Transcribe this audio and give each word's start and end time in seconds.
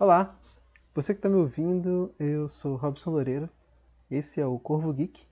Olá, 0.00 0.34
você 0.94 1.12
que 1.12 1.18
está 1.18 1.28
me 1.28 1.34
ouvindo, 1.34 2.10
eu 2.18 2.48
sou 2.48 2.74
Robson 2.74 3.10
Loureiro, 3.10 3.50
esse 4.10 4.40
é 4.40 4.46
o 4.46 4.58
Corvo 4.58 4.90
Geek. 4.94 5.26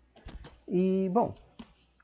E, 0.69 1.09
bom, 1.11 1.35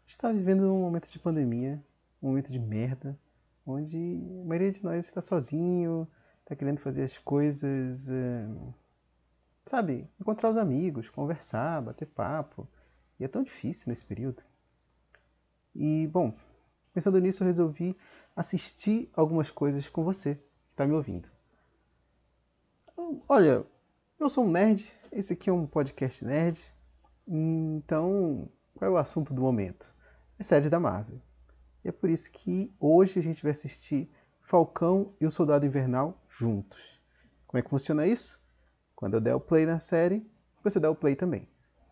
está 0.07 0.33
vivendo 0.33 0.73
um 0.73 0.81
momento 0.81 1.11
de 1.11 1.19
pandemia, 1.19 1.79
um 2.23 2.29
momento 2.29 2.51
de 2.51 2.59
merda, 2.59 3.21
onde 3.67 4.19
a 4.41 4.47
maioria 4.47 4.73
de 4.73 4.83
nós 4.83 5.05
está 5.05 5.21
sozinho, 5.21 6.09
está 6.41 6.57
querendo 6.57 6.81
fazer 6.81 7.03
as 7.03 7.19
coisas, 7.19 8.09
é, 8.09 8.49
sabe, 9.67 10.09
encontrar 10.19 10.49
os 10.49 10.57
amigos, 10.57 11.11
conversar, 11.11 11.83
bater 11.83 12.07
papo. 12.07 12.67
E 13.21 13.25
é 13.25 13.29
tão 13.29 13.43
difícil 13.43 13.91
nesse 13.91 14.07
período. 14.07 14.43
E, 15.75 16.07
bom, 16.07 16.35
pensando 16.95 17.21
nisso, 17.21 17.43
eu 17.43 17.47
resolvi 17.47 17.95
assistir 18.35 19.11
algumas 19.13 19.51
coisas 19.51 19.87
com 19.87 20.03
você 20.03 20.37
que 20.37 20.73
está 20.73 20.87
me 20.87 20.95
ouvindo. 20.95 21.34
Olha, 23.29 23.65
eu 24.19 24.29
sou 24.29 24.45
um 24.45 24.51
nerd, 24.51 24.91
esse 25.13 25.35
aqui 25.35 25.49
é 25.49 25.53
um 25.53 25.67
podcast 25.67 26.25
nerd, 26.25 26.73
então 27.27 28.49
qual 28.75 28.91
é 28.91 28.95
o 28.95 28.97
assunto 28.97 29.33
do 29.33 29.43
momento? 29.43 29.93
É 30.39 30.43
série 30.43 30.69
da 30.69 30.81
Marvel. 30.81 31.21
E 31.85 31.89
é 31.89 31.93
por 31.93 32.11
isso 32.11 32.33
que 32.33 32.75
hoje 32.81 33.19
a 33.19 33.23
gente 33.23 33.43
vai 33.43 33.53
assistir 33.53 34.11
Falcão 34.41 35.15
e 35.21 35.27
o 35.27 35.31
Soldado 35.31 35.67
Invernal 35.67 36.21
juntos. 36.29 37.01
Como 37.47 37.59
é 37.59 37.63
que 37.63 37.71
funciona 37.71 38.07
isso? 38.07 38.43
Quando 38.97 39.15
eu 39.15 39.21
der 39.21 39.35
o 39.35 39.41
play 39.41 39.67
na 39.67 39.79
série, 39.79 40.27
você 40.63 40.81
dá 40.81 40.91
o 40.91 40.97
play 40.97 41.15
também. 41.15 41.49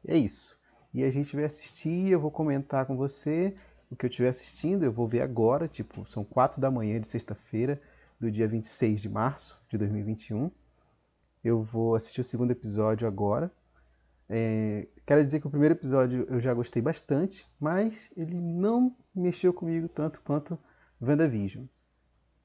É 0.06 0.16
isso. 0.16 0.58
E 0.92 1.04
a 1.04 1.10
gente 1.10 1.36
vai 1.36 1.44
assistir, 1.44 2.08
eu 2.08 2.20
vou 2.20 2.30
comentar 2.30 2.86
com 2.86 2.96
você 2.96 3.54
o 3.90 3.96
que 3.96 4.06
eu 4.06 4.08
estiver 4.08 4.28
assistindo, 4.28 4.84
eu 4.84 4.92
vou 4.92 5.06
ver 5.06 5.20
agora, 5.20 5.68
tipo, 5.68 6.06
são 6.06 6.24
4 6.24 6.60
da 6.60 6.70
manhã 6.70 6.98
de 6.98 7.06
sexta-feira, 7.06 7.80
do 8.18 8.30
dia 8.30 8.48
26 8.48 9.00
de 9.00 9.08
março 9.08 9.60
de 9.68 9.76
2021. 9.76 10.50
Eu 11.44 11.60
vou 11.60 11.96
assistir 11.96 12.20
o 12.20 12.24
segundo 12.24 12.52
episódio 12.52 13.06
agora. 13.06 13.50
É, 14.28 14.86
quero 15.04 15.20
dizer 15.22 15.40
que 15.40 15.46
o 15.46 15.50
primeiro 15.50 15.74
episódio 15.74 16.24
eu 16.30 16.38
já 16.38 16.54
gostei 16.54 16.80
bastante, 16.80 17.46
mas 17.58 18.10
ele 18.16 18.40
não 18.40 18.96
mexeu 19.12 19.52
comigo 19.52 19.88
tanto 19.88 20.20
quanto 20.20 20.56
WandaVision. 21.00 21.64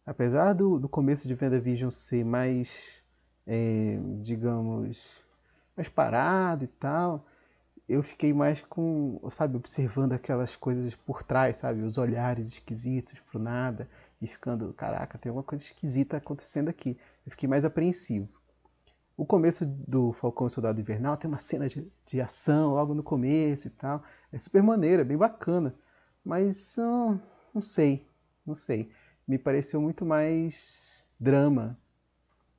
Apesar 0.03 0.53
do, 0.53 0.79
do 0.79 0.89
começo 0.89 1.27
de 1.27 1.37
WandaVision 1.39 1.91
ser 1.91 2.25
mais, 2.25 3.03
é, 3.45 3.97
digamos, 4.21 5.23
mais 5.75 5.87
parado 5.87 6.63
e 6.63 6.67
tal, 6.67 7.27
eu 7.87 8.01
fiquei 8.01 8.33
mais 8.33 8.61
com, 8.61 9.21
sabe, 9.29 9.57
observando 9.57 10.13
aquelas 10.13 10.55
coisas 10.55 10.95
por 10.95 11.21
trás, 11.21 11.57
sabe, 11.57 11.83
os 11.83 11.99
olhares 11.99 12.47
esquisitos 12.47 13.19
pro 13.19 13.39
nada 13.39 13.87
e 14.19 14.25
ficando, 14.25 14.73
caraca, 14.73 15.19
tem 15.19 15.29
alguma 15.29 15.43
coisa 15.43 15.63
esquisita 15.63 16.17
acontecendo 16.17 16.69
aqui. 16.69 16.97
Eu 17.25 17.31
fiquei 17.31 17.47
mais 17.47 17.63
apreensivo. 17.63 18.36
O 19.17 19.25
começo 19.25 19.65
do 19.65 20.13
Falcão 20.13 20.45
e 20.45 20.49
Soldado 20.51 20.79
Invernal 20.79 21.17
tem 21.17 21.27
uma 21.27 21.39
cena 21.39 21.67
de, 21.67 21.91
de 22.05 22.21
ação 22.21 22.75
logo 22.75 22.93
no 22.93 23.01
começo 23.01 23.67
e 23.67 23.71
tal. 23.71 24.03
É 24.31 24.37
super 24.37 24.61
maneira, 24.61 25.01
é 25.01 25.05
bem 25.05 25.17
bacana. 25.17 25.73
Mas 26.23 26.77
hum, 26.77 27.19
não 27.51 27.61
sei, 27.61 28.07
não 28.45 28.53
sei. 28.53 28.91
Me 29.27 29.39
pareceu 29.39 29.81
muito 29.81 30.05
mais 30.05 31.07
drama, 31.19 31.75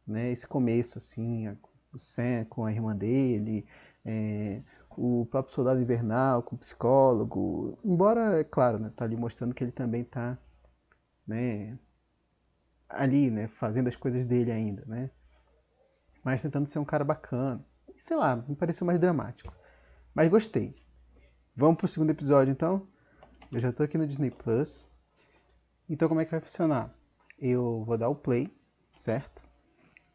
né? 0.06 0.32
Esse 0.32 0.48
começo, 0.48 0.98
assim, 0.98 1.48
o 1.92 1.98
Sam 1.98 2.44
com 2.46 2.64
a 2.64 2.72
irmã 2.72 2.96
dele, 2.96 3.64
é, 4.04 4.60
o 4.96 5.26
próprio 5.30 5.54
Soldado 5.54 5.80
Invernal 5.80 6.42
com 6.42 6.56
o 6.56 6.58
psicólogo. 6.58 7.78
Embora, 7.84 8.40
é 8.40 8.44
claro, 8.44 8.80
né, 8.80 8.92
tá 8.96 9.04
ali 9.04 9.16
mostrando 9.16 9.54
que 9.54 9.62
ele 9.62 9.72
também 9.72 10.02
tá, 10.02 10.36
né, 11.26 11.78
ali, 12.88 13.30
né, 13.30 13.46
fazendo 13.46 13.88
as 13.88 13.96
coisas 13.96 14.26
dele 14.26 14.50
ainda, 14.50 14.84
né? 14.86 15.10
Mas 16.24 16.42
tentando 16.42 16.68
ser 16.68 16.78
um 16.78 16.84
cara 16.84 17.04
bacana. 17.04 17.64
Sei 17.96 18.16
lá, 18.16 18.36
me 18.36 18.54
pareceu 18.54 18.86
mais 18.86 18.98
dramático. 18.98 19.52
Mas 20.14 20.28
gostei. 20.28 20.74
Vamos 21.54 21.76
pro 21.76 21.88
segundo 21.88 22.10
episódio 22.10 22.52
então. 22.52 22.86
Eu 23.50 23.60
já 23.60 23.72
tô 23.72 23.82
aqui 23.82 23.98
no 23.98 24.06
Disney 24.06 24.30
Plus. 24.30 24.86
Então 25.88 26.08
como 26.08 26.20
é 26.20 26.24
que 26.24 26.30
vai 26.30 26.40
funcionar? 26.40 26.94
Eu 27.38 27.82
vou 27.84 27.96
dar 27.96 28.08
o 28.08 28.14
play, 28.14 28.52
certo? 28.98 29.42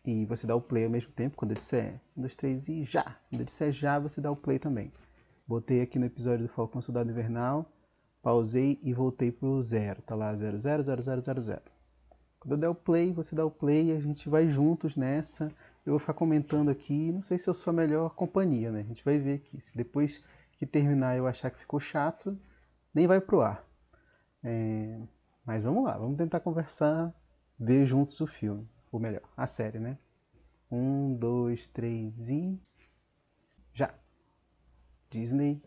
E 0.06 0.26
você 0.26 0.46
dá 0.46 0.56
o 0.56 0.62
play 0.62 0.86
ao 0.86 0.92
mesmo 0.92 1.12
tempo, 1.14 1.38
quando 1.38 1.52
eu 1.52 1.58
disser 1.58 2.02
1, 2.18 2.22
2, 2.22 2.36
3 2.36 2.68
e 2.68 2.84
já! 2.84 3.04
Quando 3.30 3.42
eu 3.42 3.46
disser 3.46 3.72
já, 3.72 3.98
você 3.98 4.20
dá 4.20 4.30
o 4.30 4.36
play 4.36 4.60
também. 4.60 4.92
Botei 5.48 5.82
aqui 5.82 5.98
no 5.98 6.06
episódio 6.06 6.48
do 6.48 6.54
Falcão 6.54 6.82
Soldado 6.82 7.10
Invernal, 7.10 7.72
pausei 8.22 8.80
e 8.84 8.94
voltei 8.94 9.32
pro 9.32 9.62
zero. 9.62 10.02
Tá 10.02 10.16
lá 10.16 10.34
000000. 10.34 11.62
Quando 12.40 12.52
eu 12.52 12.58
der 12.58 12.70
o 12.70 12.76
play, 12.76 13.14
você 13.14 13.34
dá 13.34 13.46
o 13.46 13.52
play 13.52 13.88
e 13.88 13.92
a 13.94 14.00
gente 14.02 14.28
vai 14.28 14.50
juntos 14.50 14.98
nessa 14.98 15.50
eu 15.86 15.92
vou 15.92 16.00
ficar 16.00 16.14
comentando 16.14 16.70
aqui. 16.70 17.12
Não 17.12 17.22
sei 17.22 17.38
se 17.38 17.50
eu 17.50 17.54
sou 17.54 17.72
a 17.72 17.74
melhor 17.74 18.16
companhia, 18.16 18.72
né? 18.72 18.82
A 18.82 18.84
gente 18.84 19.04
vai 19.04 19.18
ver 19.20 19.36
aqui. 19.36 19.60
Se 19.60 19.76
depois 19.76 20.24
que 20.58 20.66
terminar 20.66 21.18
eu 21.18 21.28
achar 21.28 21.50
que 21.52 21.60
ficou 21.60 21.80
chato, 21.80 22.40
nem 22.94 23.08
vai 23.08 23.20
pro 23.20 23.42
ar. 23.42 23.68
É... 24.44 25.02
Mas 25.46 25.62
vamos 25.62 25.84
lá, 25.84 25.98
vamos 25.98 26.18
tentar 26.18 26.40
conversar, 26.40 27.14
ver 27.60 27.86
juntos 27.86 28.20
o 28.22 28.28
filme. 28.28 28.68
Ou 28.92 29.00
melhor, 29.00 29.24
a 29.36 29.46
série, 29.46 29.80
né? 29.80 29.98
Um, 30.72 31.16
dois, 31.16 31.68
três 31.68 32.30
e. 32.30 32.60
Já! 33.74 33.94
Disney 35.10 35.62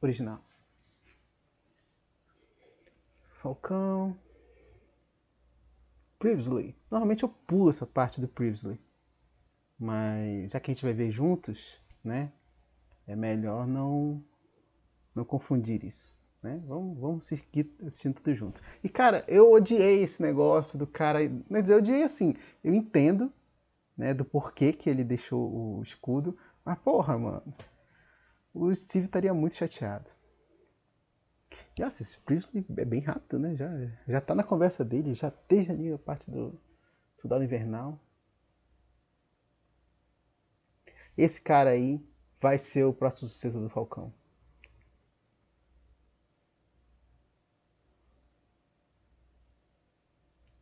original. 0.00 0.42
Falcão. 3.40 4.16
Previously. 6.18 6.76
Normalmente 6.90 7.22
eu 7.22 7.28
pulo 7.28 7.70
essa 7.70 7.86
parte 7.86 8.20
do 8.20 8.28
Previously. 8.28 8.80
Mas 9.80 10.50
já 10.50 10.60
que 10.60 10.70
a 10.70 10.74
gente 10.74 10.84
vai 10.84 10.92
ver 10.92 11.10
juntos, 11.10 11.80
né? 12.04 12.30
É 13.06 13.16
melhor 13.16 13.66
não 13.66 14.22
não 15.14 15.24
confundir 15.24 15.82
isso, 15.82 16.14
né? 16.42 16.62
Vamos, 16.66 16.98
vamos 16.98 17.26
seguir 17.26 17.74
assistindo 17.80 18.14
tudo 18.16 18.34
junto. 18.34 18.60
E 18.84 18.88
cara, 18.88 19.24
eu 19.26 19.50
odiei 19.50 20.02
esse 20.02 20.20
negócio 20.20 20.78
do 20.78 20.86
cara, 20.86 21.20
quer 21.26 21.62
dizer, 21.62 21.74
eu 21.74 21.78
odiei 21.78 22.02
assim, 22.02 22.34
eu 22.62 22.74
entendo, 22.74 23.32
né, 23.96 24.12
do 24.14 24.24
porquê 24.24 24.72
que 24.72 24.88
ele 24.88 25.02
deixou 25.02 25.78
o 25.78 25.82
escudo, 25.82 26.36
mas 26.64 26.78
porra, 26.78 27.18
mano, 27.18 27.54
o 28.54 28.72
Steve 28.74 29.06
estaria 29.06 29.32
muito 29.32 29.54
chateado. 29.54 30.10
E 31.78 31.82
assim, 31.82 32.04
esse 32.04 32.18
Priestley 32.18 32.64
é 32.76 32.84
bem 32.84 33.00
rápido, 33.00 33.38
né? 33.38 33.56
Já, 33.56 33.68
já 34.06 34.20
tá 34.20 34.34
na 34.34 34.44
conversa 34.44 34.84
dele, 34.84 35.14
já 35.14 35.30
teve 35.30 35.72
ali 35.72 35.92
a 35.92 35.98
parte 35.98 36.30
do 36.30 36.60
Soldado 37.16 37.42
Invernal. 37.42 37.98
Esse 41.20 41.38
cara 41.38 41.68
aí 41.68 42.02
vai 42.40 42.56
ser 42.58 42.84
o 42.84 42.94
próximo 42.94 43.28
sucesso 43.28 43.60
do 43.60 43.68
Falcão. 43.68 44.10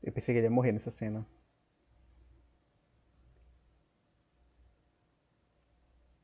Eu 0.02 0.12
pensei 0.12 0.34
que 0.34 0.40
ele 0.40 0.48
ia 0.48 0.50
morrer 0.50 0.72
nessa 0.72 0.90
cena. 0.90 1.24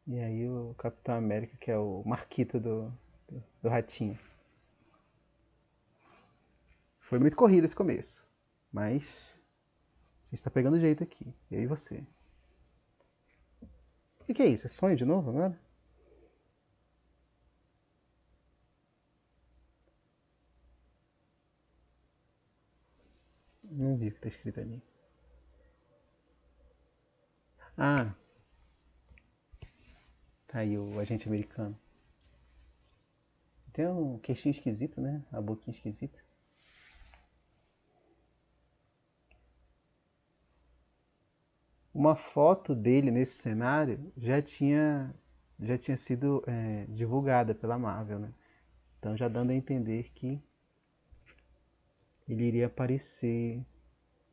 E 0.04 0.18
aí 0.18 0.48
o 0.48 0.74
Capitão 0.76 1.14
América, 1.14 1.56
que 1.56 1.70
é 1.70 1.78
o 1.78 2.02
Marquito 2.04 2.58
do, 2.58 2.92
do, 3.28 3.44
do 3.62 3.68
Ratinho. 3.68 4.18
Foi 6.98 7.20
muito 7.20 7.36
corrido 7.36 7.66
esse 7.66 7.76
começo. 7.76 8.26
Mas 8.72 9.40
a 10.26 10.30
gente 10.30 10.42
tá 10.42 10.50
pegando 10.50 10.80
jeito 10.80 11.04
aqui. 11.04 11.32
Eu 11.52 11.62
e 11.62 11.66
você. 11.68 12.04
O 14.28 14.34
que, 14.34 14.42
é 14.42 14.46
isso? 14.46 14.66
É 14.66 14.68
sonho 14.68 14.96
de 14.96 15.04
novo 15.04 15.30
agora? 15.30 15.58
Não 23.64 23.96
vi 23.96 24.08
o 24.08 24.10
que 24.12 24.16
está 24.18 24.28
escrito 24.28 24.60
ali. 24.60 24.82
Ah! 27.76 28.14
Tá 30.46 30.60
aí 30.60 30.78
o 30.78 30.98
agente 31.00 31.28
americano. 31.28 31.78
Tem 33.74 33.86
um 33.86 34.18
queixinho 34.18 34.52
esquisito, 34.52 35.00
né? 35.00 35.22
A 35.32 35.40
boquinha 35.40 35.74
esquisita. 35.74 36.23
Uma 41.94 42.16
foto 42.16 42.74
dele 42.74 43.10
nesse 43.10 43.34
cenário 43.34 44.12
já 44.16 44.42
tinha, 44.42 45.14
já 45.60 45.78
tinha 45.78 45.96
sido 45.96 46.42
é, 46.46 46.86
divulgada 46.88 47.54
pela 47.54 47.78
Marvel, 47.78 48.18
né? 48.18 48.34
Então 48.98 49.16
já 49.16 49.28
dando 49.28 49.50
a 49.50 49.54
entender 49.54 50.10
que 50.12 50.42
ele 52.28 52.44
iria 52.44 52.66
aparecer, 52.66 53.64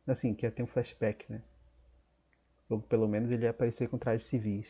assim, 0.07 0.33
que 0.33 0.45
ia 0.45 0.51
ter 0.51 0.63
um 0.63 0.67
flashback, 0.67 1.31
né? 1.31 1.43
Ou 2.69 2.81
pelo 2.81 3.07
menos 3.07 3.29
ele 3.31 3.43
ia 3.43 3.51
aparecer 3.51 3.89
com 3.89 3.97
trajes 3.97 4.25
civis. 4.25 4.67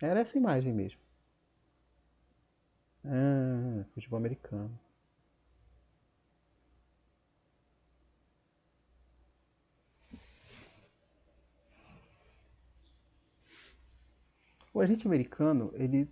Era 0.00 0.20
essa 0.20 0.38
imagem 0.38 0.72
mesmo. 0.72 1.00
Ah, 3.04 3.84
futebol 3.92 4.18
americano. 4.18 4.78
O 14.78 14.80
agente 14.80 15.08
americano, 15.08 15.72
ele. 15.74 16.08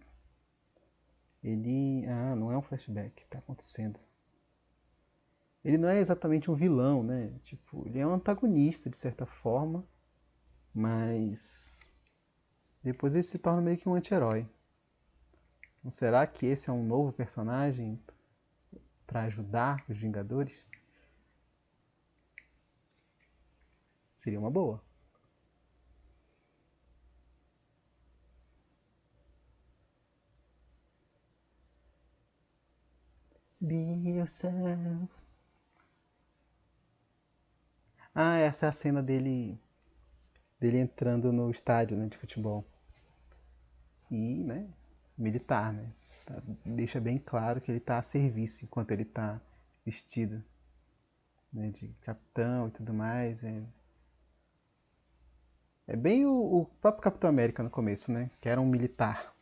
Ele. 1.40 2.04
Ah, 2.08 2.34
não 2.34 2.50
é 2.50 2.58
um 2.58 2.62
flashback 2.62 3.24
tá 3.26 3.38
acontecendo. 3.38 3.96
Ele 5.64 5.78
não 5.78 5.88
é 5.88 6.00
exatamente 6.00 6.50
um 6.50 6.54
vilão, 6.56 7.00
né? 7.00 7.32
Tipo, 7.44 7.86
ele 7.86 8.00
é 8.00 8.04
um 8.04 8.14
antagonista 8.14 8.90
de 8.90 8.96
certa 8.96 9.24
forma, 9.24 9.86
mas. 10.74 11.78
Depois 12.82 13.14
ele 13.14 13.22
se 13.22 13.38
torna 13.38 13.62
meio 13.62 13.78
que 13.78 13.88
um 13.88 13.94
anti-herói. 13.94 14.48
Então, 15.78 15.92
será 15.92 16.26
que 16.26 16.46
esse 16.46 16.68
é 16.68 16.72
um 16.72 16.84
novo 16.84 17.12
personagem 17.12 18.02
para 19.06 19.22
ajudar 19.26 19.76
os 19.88 19.96
Vingadores? 19.96 20.66
Seria 24.18 24.40
uma 24.40 24.50
boa. 24.50 24.82
Be 33.66 34.10
yourself. 34.10 35.08
Ah, 38.14 38.36
essa 38.38 38.66
é 38.66 38.68
a 38.68 38.72
cena 38.72 39.02
dele 39.02 39.58
dele 40.60 40.78
entrando 40.78 41.32
no 41.32 41.50
estádio 41.50 41.96
né, 41.96 42.06
de 42.06 42.16
futebol. 42.16 42.64
E, 44.08 44.44
né, 44.44 44.68
militar, 45.18 45.72
né? 45.72 45.92
Tá, 46.24 46.40
deixa 46.64 47.00
bem 47.00 47.18
claro 47.18 47.60
que 47.60 47.70
ele 47.70 47.78
está 47.78 47.98
a 47.98 48.02
serviço 48.02 48.64
enquanto 48.64 48.92
ele 48.92 49.02
está 49.02 49.40
vestido 49.84 50.44
né, 51.52 51.70
de 51.70 51.88
capitão 52.02 52.68
e 52.68 52.70
tudo 52.70 52.94
mais. 52.94 53.42
É, 53.42 53.62
é 55.88 55.96
bem 55.96 56.24
o, 56.24 56.60
o 56.60 56.66
próprio 56.80 57.02
Capitão 57.02 57.28
América 57.28 57.64
no 57.64 57.70
começo, 57.70 58.12
né? 58.12 58.30
Que 58.40 58.48
era 58.48 58.60
um 58.60 58.66
militar. 58.66 59.35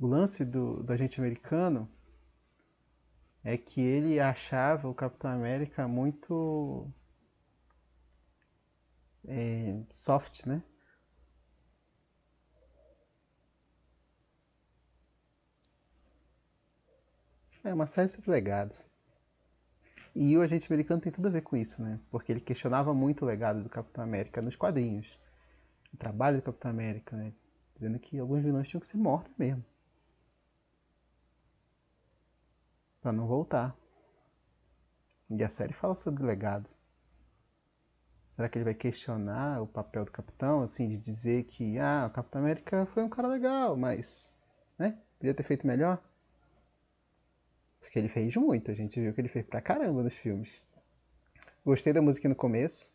O 0.00 0.06
lance 0.06 0.46
do, 0.46 0.82
do 0.82 0.92
agente 0.94 1.20
americano 1.20 1.86
é 3.44 3.56
que 3.58 3.82
ele 3.82 4.18
achava 4.18 4.88
o 4.88 4.94
Capitão 4.94 5.30
América 5.30 5.86
muito 5.86 6.90
é, 9.28 9.82
soft, 9.90 10.46
né? 10.46 10.62
É 17.62 17.74
uma 17.74 17.86
série 17.86 18.08
sobre 18.08 18.30
legado. 18.30 18.74
E 20.14 20.36
o 20.36 20.40
agente 20.40 20.66
americano 20.72 21.02
tem 21.02 21.12
tudo 21.12 21.28
a 21.28 21.30
ver 21.30 21.42
com 21.42 21.56
isso, 21.58 21.82
né? 21.82 22.00
Porque 22.10 22.32
ele 22.32 22.40
questionava 22.40 22.94
muito 22.94 23.22
o 23.22 23.26
legado 23.26 23.62
do 23.62 23.68
Capitão 23.68 24.02
América 24.02 24.40
nos 24.40 24.56
quadrinhos. 24.56 25.18
O 25.92 25.96
trabalho 25.98 26.38
do 26.38 26.42
Capitão 26.42 26.70
América, 26.70 27.14
né? 27.16 27.34
Dizendo 27.74 27.98
que 27.98 28.18
alguns 28.18 28.42
vilões 28.42 28.66
tinham 28.66 28.80
que 28.80 28.86
ser 28.86 28.96
mortos 28.96 29.34
mesmo. 29.36 29.62
Para 33.00 33.12
não 33.12 33.26
voltar. 33.26 33.76
E 35.28 35.42
a 35.42 35.48
série 35.48 35.72
fala 35.72 35.94
sobre 35.94 36.24
legado. 36.24 36.68
Será 38.28 38.48
que 38.48 38.58
ele 38.58 38.64
vai 38.64 38.74
questionar 38.74 39.60
o 39.60 39.66
papel 39.66 40.04
do 40.04 40.12
capitão, 40.12 40.62
assim, 40.62 40.88
de 40.88 40.96
dizer 40.96 41.44
que 41.44 41.78
ah, 41.78 42.06
o 42.08 42.14
Capitão 42.14 42.40
América 42.40 42.86
foi 42.86 43.02
um 43.02 43.08
cara 43.08 43.28
legal, 43.28 43.76
mas, 43.76 44.32
né, 44.78 44.98
podia 45.18 45.34
ter 45.34 45.42
feito 45.42 45.66
melhor? 45.66 46.02
Porque 47.80 47.98
ele 47.98 48.08
fez 48.08 48.34
muito, 48.36 48.70
a 48.70 48.74
gente 48.74 49.00
viu 49.00 49.12
que 49.12 49.20
ele 49.20 49.28
fez 49.28 49.44
pra 49.44 49.60
caramba 49.60 50.02
nos 50.02 50.14
filmes. 50.14 50.62
Gostei 51.64 51.92
da 51.92 52.00
música 52.00 52.28
no 52.28 52.34
começo. 52.34 52.92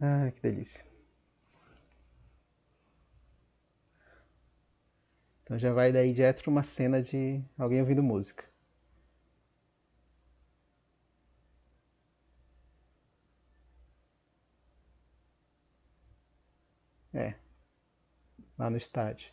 Ah, 0.00 0.30
que 0.32 0.40
delícia. 0.40 0.84
Então 5.46 5.56
já 5.56 5.72
vai 5.72 5.92
daí 5.92 6.12
direto 6.12 6.48
uma 6.48 6.64
cena 6.64 7.00
de 7.00 7.40
alguém 7.56 7.80
ouvindo 7.80 8.02
música. 8.02 8.44
É. 17.14 17.36
Lá 18.58 18.68
no 18.68 18.76
estádio. 18.76 19.32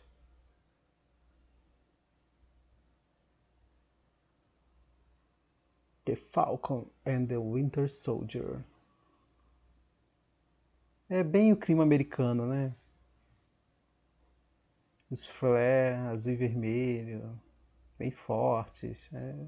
The 6.04 6.14
Falcon 6.14 6.86
and 7.04 7.26
the 7.26 7.38
Winter 7.38 7.90
Soldier. 7.90 8.64
É 11.08 11.24
bem 11.24 11.52
o 11.52 11.56
clima 11.56 11.82
americano, 11.82 12.46
né? 12.46 12.72
Os 15.14 15.24
flare 15.24 15.94
azul 16.10 16.32
e 16.32 16.36
vermelho, 16.36 17.40
bem 17.96 18.10
fortes. 18.10 19.08
É, 19.12 19.46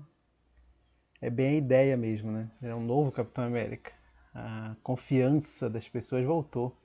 é 1.23 1.31
bem 1.31 1.49
a 1.49 1.59
ideia 1.59 1.97
mesmo, 1.97 2.31
né? 2.31 2.51
É 2.63 2.75
um 2.75 2.85
novo 2.85 3.11
Capitão 3.11 3.45
América. 3.45 3.93
A 4.33 4.77
confiança 4.83 5.69
das 5.69 5.89
pessoas 5.89 6.25
voltou 6.25 6.77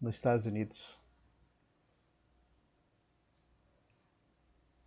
nos 0.00 0.14
Estados 0.14 0.46
Unidos. 0.46 0.98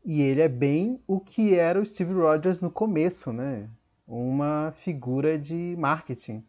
E 0.06 0.22
ele 0.22 0.42
é 0.42 0.50
bem 0.50 1.04
o 1.06 1.20
que 1.20 1.56
era 1.56 1.80
o 1.80 1.86
Steve 1.86 2.14
Rogers 2.14 2.62
no 2.62 2.72
começo, 2.72 3.34
né? 3.34 3.70
Uma 4.08 4.72
figura 4.72 5.38
de 5.38 5.76
marketing 5.78 6.44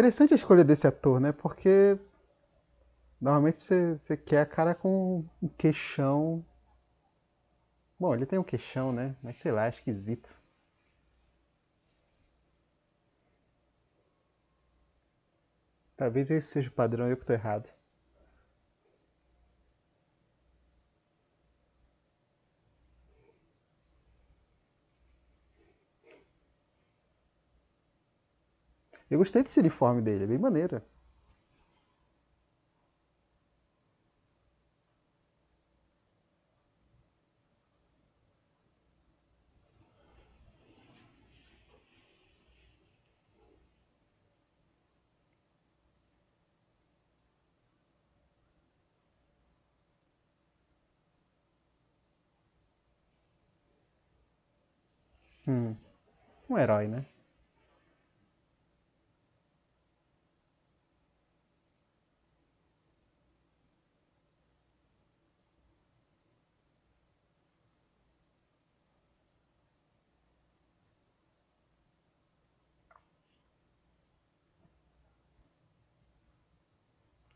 Interessante 0.00 0.32
a 0.32 0.34
escolha 0.34 0.64
desse 0.64 0.86
ator, 0.86 1.20
né? 1.20 1.30
Porque 1.30 1.98
normalmente 3.20 3.58
você, 3.58 4.16
quer 4.16 4.40
a 4.40 4.46
cara 4.46 4.74
com 4.74 5.22
um 5.42 5.48
queixão. 5.48 6.42
Bom, 7.98 8.14
ele 8.14 8.24
tem 8.26 8.38
um 8.38 8.42
queixão, 8.42 8.92
né? 8.92 9.14
Mas 9.22 9.36
sei 9.36 9.52
lá, 9.52 9.66
é 9.66 9.68
esquisito. 9.68 10.40
Talvez 15.96 16.32
esse 16.32 16.48
seja 16.48 16.68
o 16.68 16.72
padrão 16.72 17.08
eu 17.08 17.16
que 17.16 17.24
tô 17.24 17.32
errado. 17.32 17.68
Eu 29.10 29.18
gostei 29.18 29.42
desse 29.42 29.60
uniforme 29.60 30.00
dele, 30.00 30.24
é 30.24 30.26
bem 30.26 30.38
maneiro. 30.38 30.80
Hum, 55.46 55.76
um 56.50 56.58
herói, 56.58 56.88
né? 56.88 57.06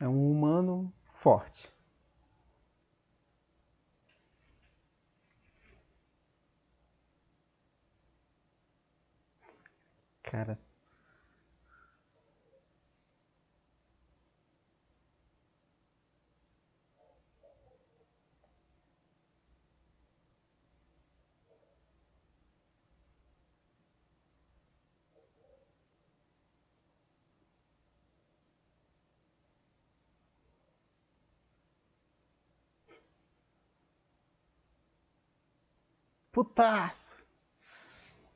É 0.04 0.06
um 0.06 0.30
humano 0.30 0.92
forte. 1.14 1.72
Cara, 10.22 10.58
Putaço! 36.34 37.16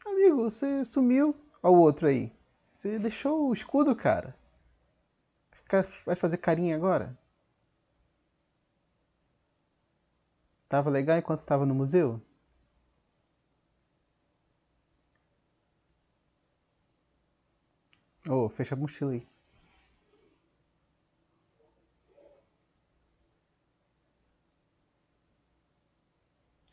Amigo, 0.07 0.45
você 0.45 0.85
sumiu. 0.85 1.35
Olha 1.61 1.75
o 1.75 1.81
outro 1.81 2.07
aí. 2.07 2.33
Você 2.71 2.97
deixou 2.97 3.49
o 3.49 3.52
escudo, 3.52 3.95
cara. 3.97 4.37
Vai 6.07 6.14
fazer 6.14 6.38
carinha 6.38 6.76
agora? 6.76 7.19
Tava 10.69 10.88
legal 10.88 11.19
enquanto 11.19 11.45
tava 11.45 11.67
no 11.67 11.75
museu? 11.75 12.23
Oh, 18.28 18.49
fecha 18.49 18.75
a 18.75 18.78
mochila 18.78 19.11
aí. 19.12 19.26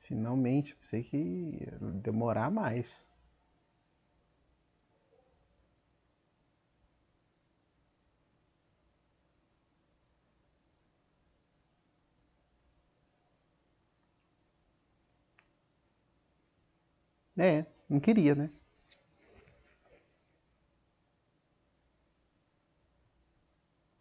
Finalmente, 0.08 0.74
pensei 0.76 1.04
que 1.04 1.18
ia 1.18 1.78
demorar 2.02 2.50
mais. 2.50 2.96
É, 17.38 17.66
não 17.90 18.00
queria, 18.00 18.36
né? 18.36 18.50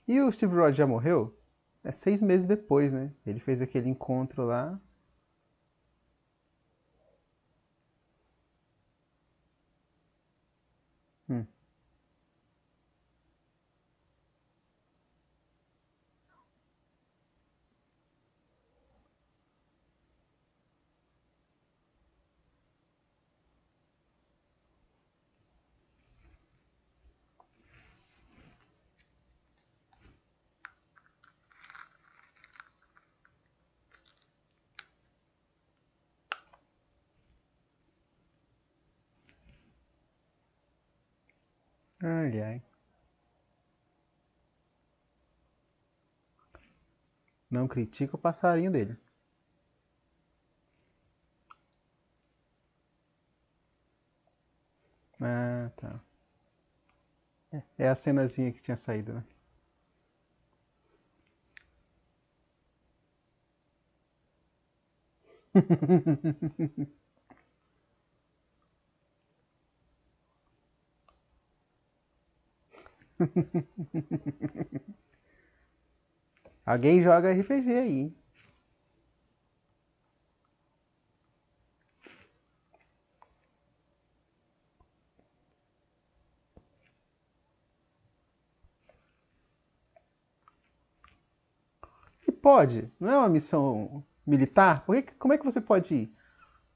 E 0.08 0.18
o 0.18 0.32
Steve 0.32 0.54
Rogers 0.54 0.76
já 0.78 0.86
morreu? 0.86 1.38
É 1.82 1.92
seis 1.92 2.22
meses 2.22 2.46
depois, 2.46 2.90
né? 2.90 3.12
Ele 3.26 3.38
fez 3.38 3.60
aquele 3.60 3.90
encontro 3.90 4.42
lá. 4.42 4.80
Hum. 11.28 11.46
Ai. 42.42 42.62
Não 47.50 47.66
critica 47.66 48.16
o 48.16 48.18
passarinho 48.18 48.70
dele. 48.70 48.98
Ah, 55.20 55.72
tá. 55.76 56.00
É 57.78 57.88
a 57.88 57.94
cenazinha 57.94 58.50
que 58.52 58.60
tinha 58.60 58.76
saído, 58.76 59.12
né? 59.14 59.24
Alguém 76.66 77.00
joga 77.00 77.30
RPG 77.30 77.72
aí? 77.72 78.14
E 92.28 92.32
pode, 92.32 92.90
não 93.00 93.08
é 93.10 93.16
uma 93.18 93.28
missão 93.28 94.04
militar? 94.26 94.84
Por 94.84 95.00
que, 95.02 95.14
como 95.14 95.32
é 95.32 95.38
que 95.38 95.44
você 95.44 95.60
pode 95.60 95.94
ir? 95.94 96.14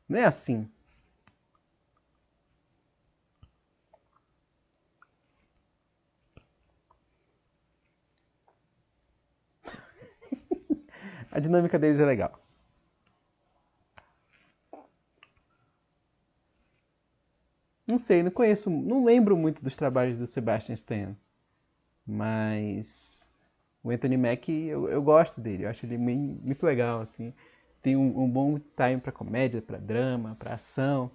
Não 0.09 0.18
é 0.18 0.25
assim. 0.25 0.71
A 11.33 11.41
dinâmica 11.41 11.79
deles 11.79 12.01
é 12.01 12.05
legal. 12.05 12.41
Não 17.87 17.99
sei, 17.99 18.23
não 18.23 18.31
conheço, 18.31 18.69
não 18.71 19.05
lembro 19.05 19.37
muito 19.37 19.63
dos 19.65 19.75
trabalhos 19.75 20.19
do 20.19 20.27
Sebastian 20.27 20.75
Stan, 20.75 21.17
mas 22.07 23.31
o 23.83 23.91
Anthony 23.91 24.17
Mack 24.17 24.51
eu, 24.51 24.89
eu 24.89 25.03
gosto 25.03 25.41
dele, 25.41 25.65
eu 25.65 25.71
acho 25.71 25.87
ele 25.87 25.99
muito 25.99 26.65
legal 26.67 27.01
assim. 27.01 27.33
Tem 27.83 27.97
um, 27.97 28.23
um 28.23 28.29
bom 28.31 28.59
time 28.59 29.01
para 29.01 29.13
comédia, 29.13 29.63
para 29.63 29.79
drama, 29.79 30.37
para 30.39 30.55
ação. 30.55 31.11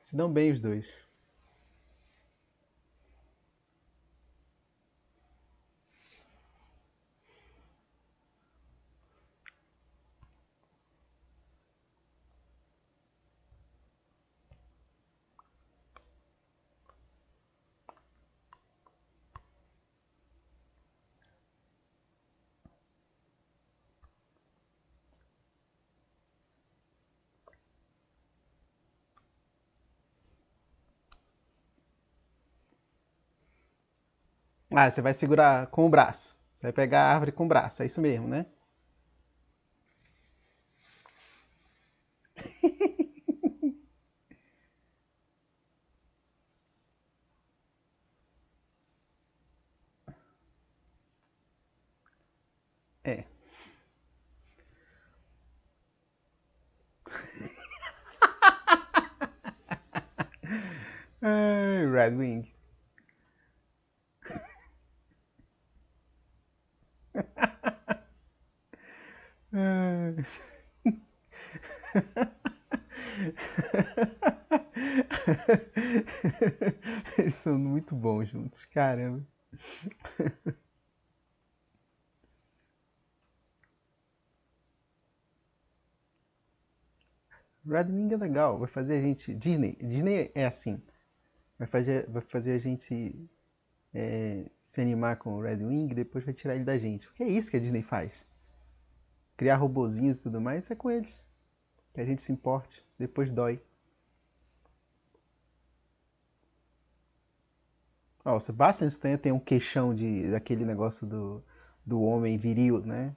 Se 0.00 0.16
dão 0.16 0.32
bem 0.32 0.50
os 0.50 0.60
dois. 0.60 1.07
Ah, 34.80 34.88
você 34.90 35.02
vai 35.02 35.12
segurar 35.12 35.66
com 35.66 35.84
o 35.84 35.88
braço. 35.88 36.28
Você 36.56 36.62
vai 36.68 36.72
pegar 36.72 37.02
a 37.02 37.12
árvore 37.12 37.32
com 37.32 37.44
o 37.44 37.48
braço, 37.48 37.82
é 37.82 37.86
isso 37.86 38.00
mesmo, 38.00 38.28
né? 38.28 38.46
É. 53.04 53.24
Red 61.22 62.16
Wing. 62.16 62.48
São 77.48 77.58
muito 77.58 77.94
bons 77.96 78.28
juntos, 78.28 78.66
caramba. 78.66 79.26
Red 87.64 87.84
Wing 87.84 88.12
é 88.12 88.18
legal, 88.18 88.58
vai 88.58 88.68
fazer 88.68 88.98
a 88.98 89.02
gente. 89.02 89.34
Disney, 89.34 89.76
Disney 89.76 90.30
é 90.34 90.44
assim. 90.44 90.78
Vai 91.58 91.66
fazer, 91.66 92.06
vai 92.10 92.20
fazer 92.20 92.52
a 92.52 92.58
gente 92.58 93.18
é, 93.94 94.50
se 94.58 94.82
animar 94.82 95.16
com 95.16 95.36
o 95.36 95.40
Red 95.40 95.64
Wing 95.64 95.90
e 95.92 95.94
depois 95.94 96.22
vai 96.22 96.34
tirar 96.34 96.54
ele 96.54 96.64
da 96.64 96.76
gente. 96.78 97.06
Porque 97.06 97.22
é 97.22 97.28
isso 97.28 97.50
que 97.50 97.56
a 97.56 97.60
Disney 97.60 97.82
faz. 97.82 98.26
Criar 99.38 99.56
robozinhos 99.56 100.18
e 100.18 100.22
tudo 100.22 100.38
mais, 100.38 100.70
é 100.70 100.74
com 100.74 100.90
eles. 100.90 101.22
Que 101.94 102.02
a 102.02 102.04
gente 102.04 102.20
se 102.20 102.30
importe, 102.30 102.84
depois 102.98 103.32
dói. 103.32 103.58
Ó, 108.28 108.36
o 108.36 108.40
Sebastian 108.40 108.88
Stan 108.88 109.16
tem 109.16 109.32
um 109.32 109.40
queixão 109.40 109.94
de, 109.94 110.30
daquele 110.30 110.64
negócio 110.64 111.06
do, 111.06 111.42
do 111.84 112.02
homem 112.02 112.36
viril, 112.36 112.80
né? 112.84 113.16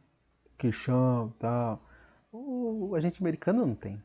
Queixão 0.58 1.34
e 1.36 1.40
tal. 1.40 1.84
O 2.32 2.96
agente 2.96 3.22
americano 3.22 3.66
não 3.66 3.76
tem. 3.76 4.02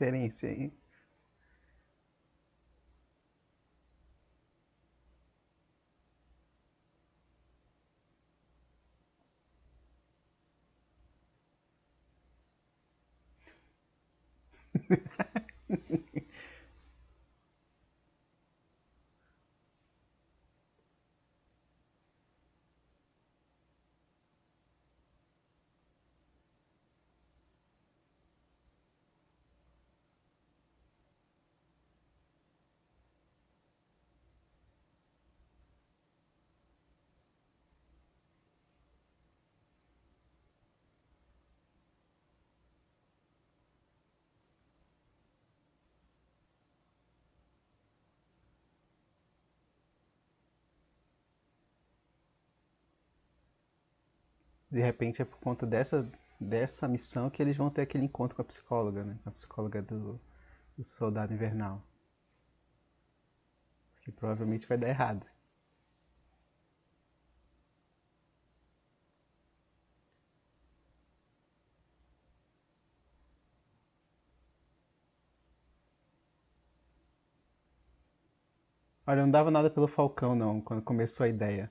Referência 0.00 0.48
aí. 0.48 0.72
De 54.70 54.80
repente 54.80 55.20
é 55.20 55.24
por 55.24 55.38
conta 55.38 55.66
dessa, 55.66 56.10
dessa 56.40 56.88
missão 56.88 57.28
que 57.28 57.42
eles 57.42 57.56
vão 57.56 57.70
ter 57.70 57.82
aquele 57.82 58.04
encontro 58.04 58.34
com 58.36 58.42
a 58.42 58.44
psicóloga, 58.44 59.04
né? 59.04 59.18
Com 59.22 59.28
a 59.28 59.32
psicóloga 59.32 59.82
do, 59.82 60.20
do 60.76 60.84
Soldado 60.84 61.34
Invernal. 61.34 61.82
Que 64.02 64.12
provavelmente 64.12 64.66
vai 64.68 64.76
dar 64.76 64.88
errado. 64.90 65.26
Olha, 79.06 79.20
não 79.22 79.30
dava 79.30 79.50
nada 79.50 79.68
pelo 79.68 79.86
Falcão 79.86 80.34
não, 80.34 80.58
quando 80.60 80.80
começou 80.82 81.24
a 81.24 81.28
ideia. 81.28 81.70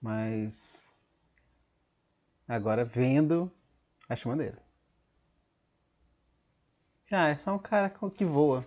Mas 0.00 0.87
agora 2.48 2.84
vendo, 2.84 3.48
acho 4.08 4.28
maneiro. 4.28 4.58
Ah, 7.12 7.28
é 7.28 7.36
só 7.36 7.54
um 7.54 7.58
cara 7.58 7.90
que 8.14 8.24
voa. 8.24 8.66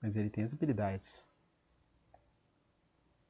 Mas 0.00 0.14
ele 0.14 0.30
tem 0.30 0.44
as 0.44 0.52
habilidades. 0.52 1.24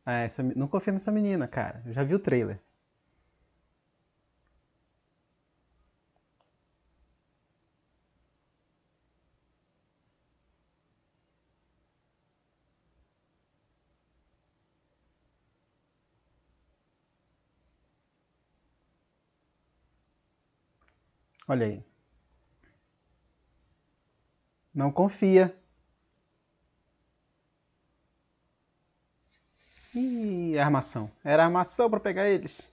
Ah, 0.07 0.21
essa, 0.21 0.43
não 0.43 0.67
confio 0.67 0.93
nessa 0.95 1.13
menina, 1.13 1.47
cara. 1.47 1.83
Eu 1.87 1.93
já 1.93 2.03
vi 2.03 2.15
o 2.15 2.19
trailer. 2.19 2.59
Olha 21.49 21.67
aí. 21.67 21.85
Não 24.75 24.93
confia. 24.93 25.57
Ih, 29.95 30.59
armação. 30.59 31.11
Era 31.25 31.43
armação 31.45 31.89
para 31.89 31.99
pegar 31.99 32.29
eles. 32.29 32.71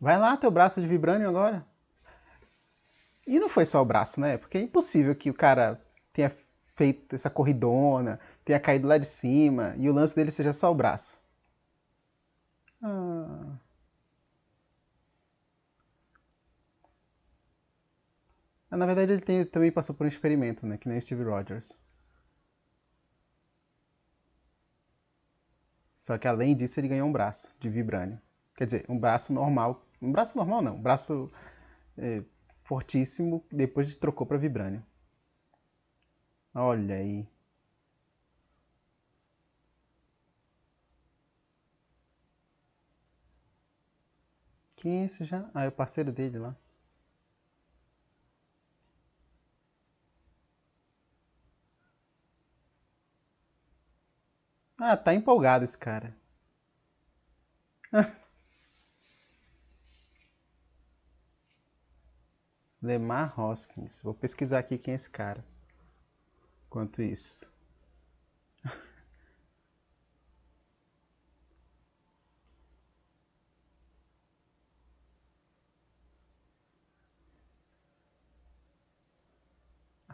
Vai 0.00 0.18
lá, 0.18 0.34
teu 0.38 0.50
braço 0.50 0.80
de 0.80 0.86
vibrânio 0.86 1.28
agora. 1.28 1.62
E 3.26 3.38
não 3.38 3.46
foi 3.48 3.66
só 3.66 3.82
o 3.82 3.84
braço, 3.84 4.18
né? 4.20 4.38
Porque 4.38 4.56
é 4.56 4.60
impossível 4.62 5.14
que 5.14 5.28
o 5.28 5.34
cara 5.34 5.78
tenha 6.14 6.34
feito 6.76 7.14
essa 7.14 7.28
corridona, 7.28 8.18
tenha 8.44 8.58
caído 8.60 8.88
lá 8.88 8.96
de 8.98 9.06
cima 9.06 9.74
e 9.76 9.88
o 9.90 9.92
lance 9.92 10.14
dele 10.16 10.30
seja 10.30 10.52
só 10.54 10.70
o 10.70 10.74
braço. 10.74 11.18
Ah. 12.82 13.55
Na 18.76 18.86
verdade, 18.86 19.12
ele 19.12 19.20
tem- 19.22 19.44
também 19.44 19.72
passou 19.72 19.94
por 19.94 20.04
um 20.04 20.08
experimento, 20.08 20.66
né? 20.66 20.76
Que 20.78 20.88
nem 20.88 21.00
Steve 21.00 21.22
Rogers. 21.24 21.76
Só 25.96 26.16
que 26.16 26.28
além 26.28 26.54
disso, 26.54 26.78
ele 26.78 26.86
ganhou 26.88 27.08
um 27.08 27.12
braço 27.12 27.52
de 27.58 27.68
vibrânio. 27.68 28.20
Quer 28.56 28.66
dizer, 28.66 28.84
um 28.88 28.96
braço 28.98 29.32
normal. 29.32 29.84
Um 30.00 30.12
braço 30.12 30.36
normal 30.36 30.62
não, 30.62 30.76
um 30.76 30.80
braço 30.82 31.30
é, 31.98 32.22
fortíssimo, 32.64 33.44
depois 33.52 33.96
trocou 33.96 34.26
para 34.26 34.38
vibrânio. 34.38 34.84
Olha 36.56 36.96
aí. 36.96 37.28
Quem 44.76 45.00
é 45.02 45.04
esse 45.06 45.24
já? 45.24 45.50
Ah, 45.52 45.64
é 45.64 45.68
o 45.68 45.72
parceiro 45.72 46.12
dele 46.12 46.38
lá. 46.38 46.56
Ah, 54.88 54.96
tá 54.96 55.12
empolgado 55.12 55.64
esse 55.64 55.76
cara. 55.76 56.14
Lemar 62.80 63.38
Hoskins. 63.38 64.00
Vou 64.00 64.14
pesquisar 64.14 64.60
aqui 64.60 64.78
quem 64.78 64.92
é 64.92 64.96
esse 64.96 65.10
cara. 65.10 65.44
Enquanto 66.68 67.02
isso. 67.02 67.50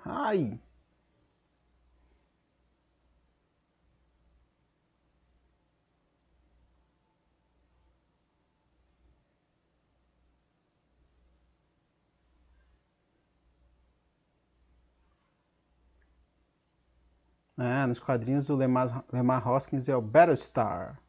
Ai! 0.04 0.60
Ah, 17.64 17.86
nos 17.86 18.00
quadrinhos 18.00 18.50
o 18.50 18.56
Lemar, 18.56 19.04
Lemar 19.12 19.46
Hoskins 19.48 19.88
é 19.88 19.94
o 19.94 20.02
Battlestar, 20.02 21.00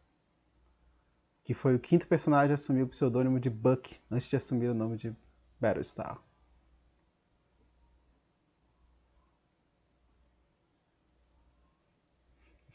que 1.43 1.53
foi 1.55 1.73
o 1.73 1.79
quinto 1.79 2.07
personagem 2.07 2.51
a 2.51 2.53
assumir 2.55 2.83
o 2.83 2.87
pseudônimo 2.87 3.39
de 3.39 3.49
Buck 3.49 3.99
antes 4.11 4.27
de 4.27 4.35
assumir 4.35 4.67
o 4.69 4.73
nome 4.75 4.95
de 4.95 5.15
Battlestar. 5.59 6.19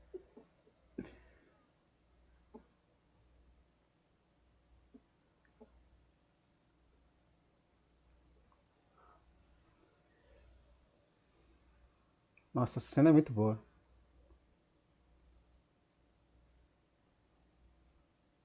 Nossa, 12.61 12.79
essa 12.79 12.89
cena 12.95 13.09
é 13.09 13.13
muito 13.13 13.33
boa. 13.33 13.59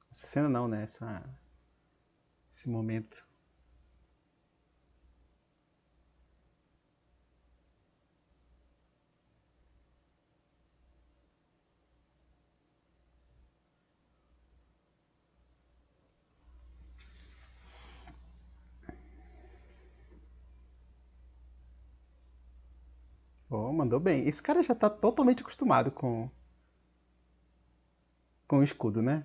Essa 0.10 0.26
cena 0.26 0.48
não, 0.48 0.70
né? 0.70 0.84
Essa... 0.84 1.22
Esse 2.50 2.70
momento. 2.70 3.25
Mandou 23.74 24.00
bem. 24.00 24.28
Esse 24.28 24.42
cara 24.44 24.62
já 24.64 24.76
tá 24.76 24.90
totalmente 24.90 25.42
acostumado 25.42 25.92
com, 25.92 26.30
com 28.48 28.58
o 28.60 28.64
escudo, 28.64 29.02
né? 29.04 29.24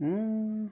Hum, 0.00 0.70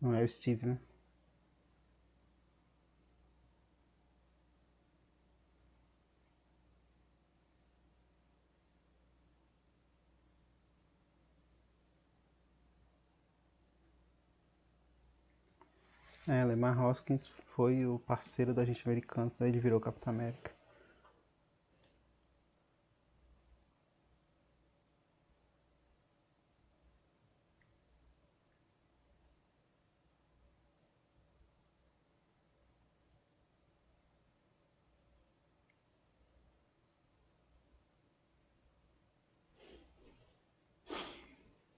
não 0.00 0.14
é 0.14 0.22
o 0.24 0.28
Steve, 0.28 0.66
né? 0.66 0.78
É, 16.28 16.44
Lemar 16.44 16.80
Hoskins 16.80 17.26
foi 17.54 17.84
o 17.84 17.98
parceiro 17.98 18.54
do 18.54 18.60
agente 18.60 18.86
americano 18.86 19.28
quando 19.30 19.48
ele 19.48 19.58
virou 19.58 19.80
Capitão 19.80 20.12
América. 20.12 20.52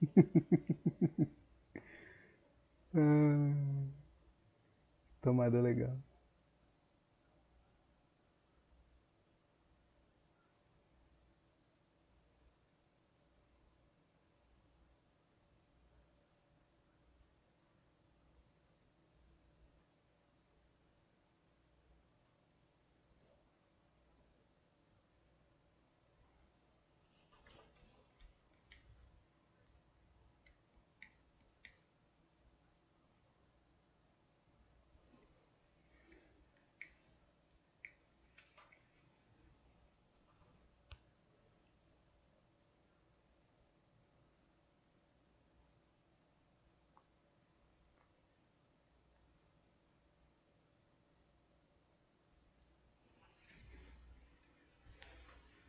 Hum, 2.93 3.91
tomada 5.49 5.61
legal. 5.61 6.08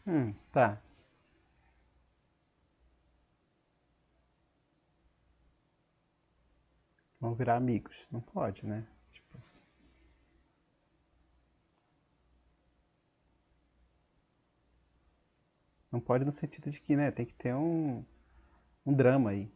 Hum, 0.07 0.35
tá. 0.53 0.79
Vão 7.19 7.35
virar 7.35 7.57
amigos. 7.57 8.07
Não 8.11 8.21
pode, 8.21 8.67
né? 8.67 8.85
Tipo, 9.11 9.39
não 15.93 16.01
pode 16.01 16.25
no 16.25 16.33
sentido 16.33 16.69
de 16.69 16.81
que, 16.81 16.97
né, 16.97 17.13
tem 17.13 17.25
que 17.25 17.33
ter 17.35 17.55
um, 17.55 18.05
um 18.87 18.95
drama 18.95 19.31
aí. 19.31 19.51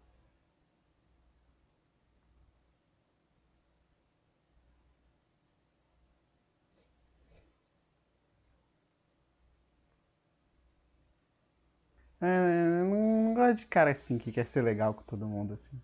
É, 12.21 12.27
eu 12.27 12.85
não, 12.87 13.23
não 13.25 13.35
gosto 13.35 13.44
de 13.55 13.67
cara 13.67 13.91
assim 13.93 14.19
que 14.19 14.33
quer 14.33 14.47
ser 14.47 14.63
legal 14.63 14.95
com 14.95 15.03
todo 15.05 15.27
mundo 15.27 15.55
assim. 15.55 15.81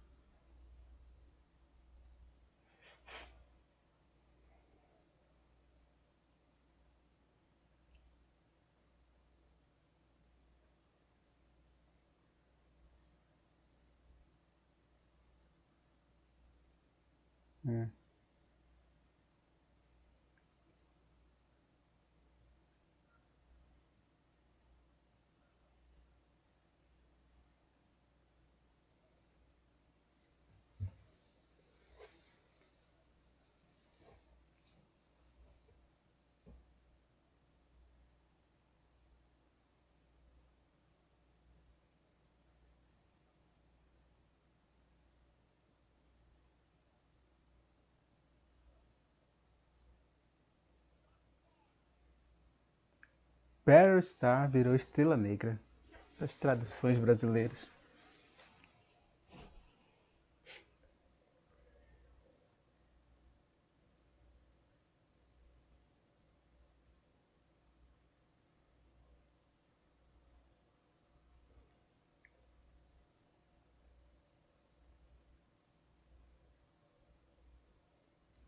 Battlestar 53.71 54.51
virou 54.51 54.75
Estrela 54.75 55.17
Negra. 55.17 55.57
Essas 56.05 56.35
traduções 56.35 56.99
brasileiras. 56.99 57.71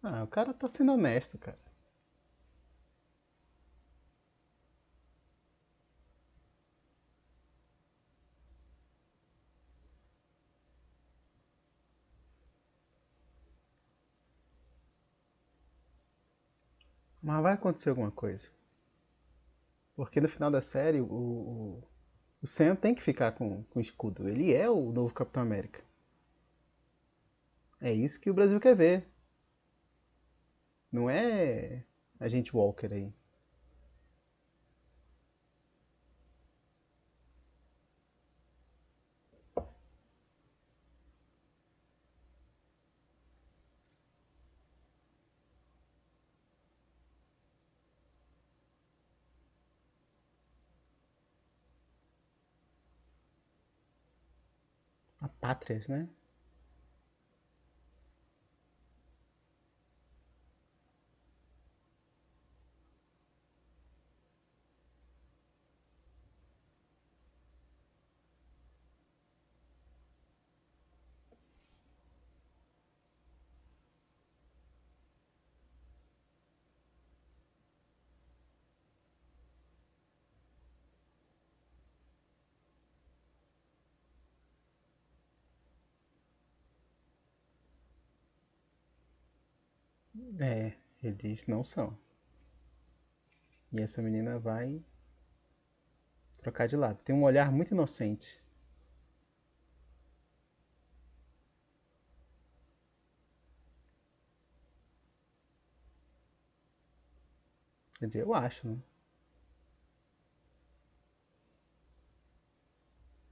Ah, 0.03 0.23
o 0.23 0.27
cara 0.27 0.53
tá 0.53 0.69
sendo 0.69 0.93
honesto, 0.93 1.39
cara. 1.39 1.59
Mas 17.23 17.43
vai 17.43 17.55
acontecer 17.55 17.91
alguma 17.91 18.11
coisa. 18.11 18.51
Porque 19.95 20.21
no 20.21 20.29
final 20.29 20.51
da 20.51 20.61
série, 20.61 21.01
o, 21.01 21.07
o, 21.07 21.83
o 22.43 22.47
Sam 22.47 22.75
tem 22.75 22.95
que 22.95 23.03
ficar 23.03 23.33
com, 23.33 23.63
com 23.65 23.79
o 23.79 23.83
escudo. 23.83 24.29
Ele 24.29 24.53
é 24.53 24.69
o 24.69 24.91
novo 24.91 25.15
Capitão 25.15 25.43
América. 25.43 25.81
É 27.81 27.93
isso 27.93 28.21
que 28.21 28.31
o 28.31 28.35
Brasil 28.35 28.59
quer 28.61 28.75
ver. 28.75 29.07
Não 30.91 31.09
é 31.09 31.85
a 32.19 32.29
gente 32.29 32.55
Walker 32.55 32.93
aí. 32.93 33.13
Apátrias, 55.53 55.87
né? 55.89 56.09
É, 90.41 90.73
eles 91.03 91.47
não 91.47 91.63
são. 91.63 91.97
E 93.73 93.81
essa 93.81 94.01
menina 94.01 94.39
vai 94.39 94.81
trocar 96.43 96.69
de 96.69 96.77
lado. 96.77 96.99
Tem 97.03 97.15
um 97.17 97.23
olhar 97.23 97.51
muito 97.51 97.71
inocente. 97.73 98.39
Quer 107.99 108.07
dizer, 108.09 108.21
eu 108.21 108.35
acho, 108.35 108.69
né? 108.69 108.79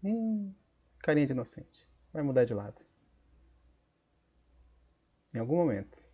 Hum, 0.03 0.53
carinha 0.99 1.27
de 1.27 1.33
inocente. 1.33 1.89
Vai 2.13 2.23
mudar 2.23 2.45
de 2.45 2.53
lado. 2.55 2.81
Em 5.35 5.39
algum 5.41 5.57
momento. 5.57 6.10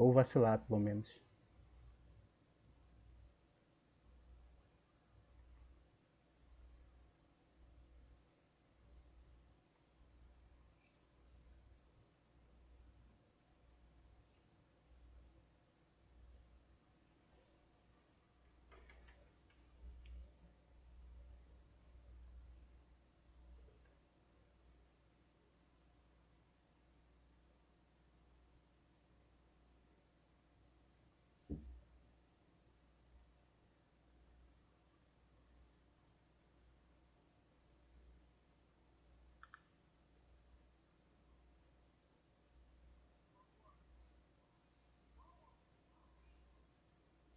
Ou 0.00 0.12
vacilar, 0.12 0.58
pelo 0.66 0.80
menos. 0.80 1.08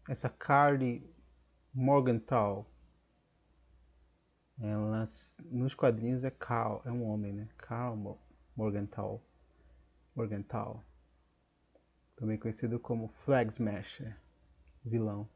Essa 0.07 0.29
Carly 0.29 1.03
Morgenthau, 1.73 2.69
ela 4.59 5.05
nos 5.45 5.73
quadrinhos 5.73 6.23
é 6.23 6.31
Carl, 6.31 6.81
é 6.85 6.91
um 6.91 7.03
homem, 7.03 7.33
né? 7.33 7.49
Carl 7.57 8.19
Morgenthau, 8.55 9.23
Morgenthau, 10.15 10.83
também 12.15 12.37
conhecido 12.37 12.79
como 12.79 13.07
Flag 13.25 13.51
Smasher, 13.51 14.15
vilão. 14.85 15.27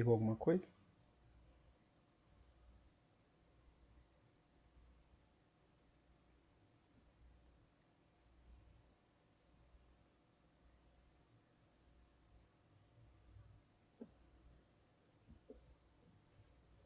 Pegou 0.00 0.14
alguma 0.14 0.34
coisa? 0.34 0.66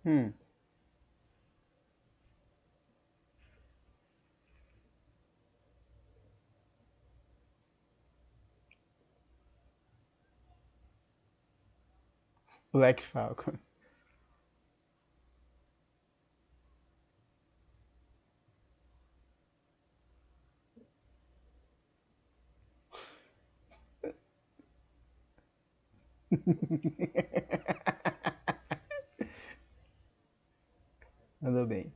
Hum. 0.05 0.35
Black 12.75 13.01
Falcon. 13.01 13.59
Andou 31.41 31.67
bem. 31.67 31.95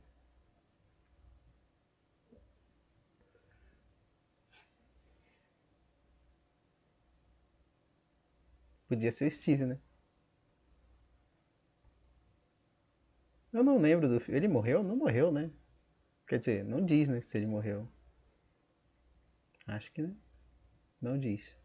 Podia 8.89 9.09
ser 9.13 9.27
o 9.27 9.31
Steve, 9.31 9.65
né? 9.65 9.79
Não 13.69 13.77
lembro 13.77 14.09
do 14.09 14.19
filme. 14.19 14.39
Ele 14.39 14.47
morreu? 14.47 14.83
Não 14.83 14.95
morreu, 14.95 15.31
né? 15.31 15.51
Quer 16.27 16.39
dizer, 16.39 16.63
não 16.63 16.83
diz, 16.85 17.07
né, 17.07 17.21
se 17.21 17.37
ele 17.37 17.45
morreu. 17.47 17.87
Acho 19.67 19.91
que 19.91 20.09
não 21.01 21.19
diz. 21.19 21.55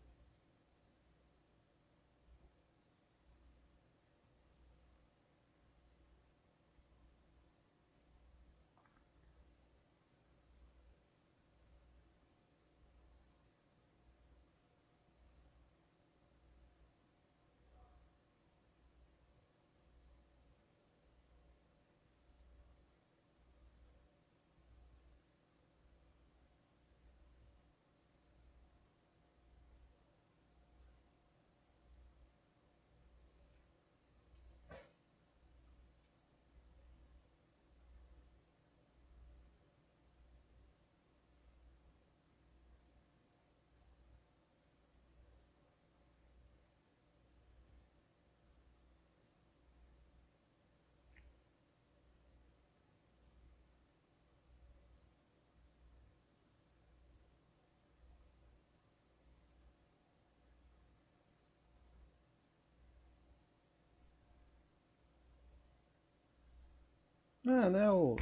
É 67.46 67.90
o. 67.90 68.16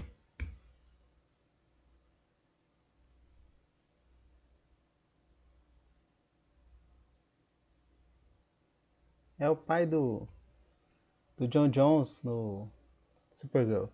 É 9.38 9.48
o 9.48 9.56
pai 9.56 9.87
do. 9.87 10.26
do 11.37 11.46
John 11.46 11.68
Jones 11.68 12.20
no 12.22 12.68
Supergirl. 13.32 13.87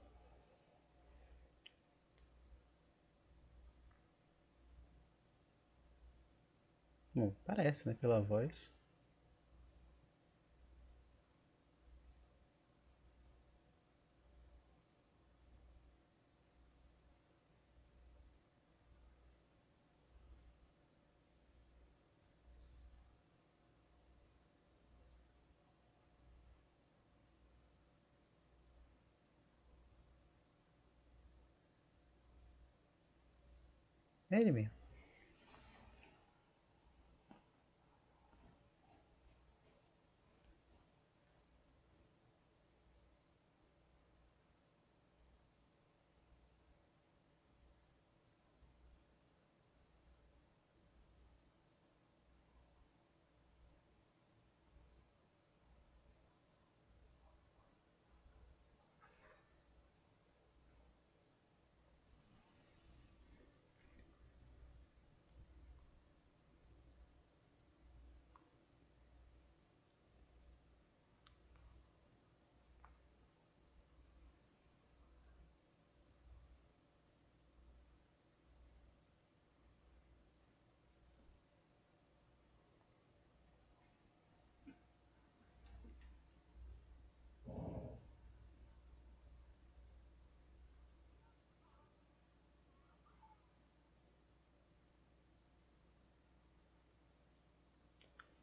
Bom, 7.15 7.35
parece, 7.45 7.87
né? 7.87 7.95
Pela 8.01 8.21
voz. 8.23 8.78
É 34.31 34.41
ele 34.41 34.71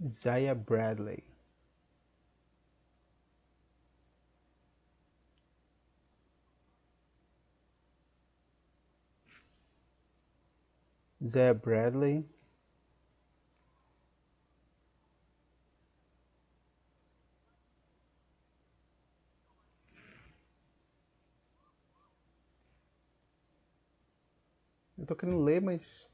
Zaya 0.04 0.54
Bradley. 0.56 1.24
Zaya 11.22 11.54
Bradley. 11.54 12.26
Eu 24.98 25.06
tô 25.06 25.16
querendo 25.16 25.42
ler, 25.44 25.62
mas 25.62 26.10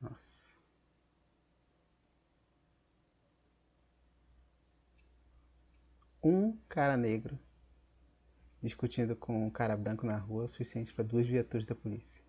Nossa. 0.00 0.54
Um 6.22 6.56
cara 6.68 6.98
negro 6.98 7.38
discutindo 8.62 9.16
com 9.16 9.46
um 9.46 9.50
cara 9.50 9.76
branco 9.76 10.04
na 10.04 10.18
rua 10.18 10.46
suficiente 10.46 10.92
para 10.92 11.02
duas 11.02 11.26
viaturas 11.26 11.64
da 11.64 11.74
polícia. 11.74 12.22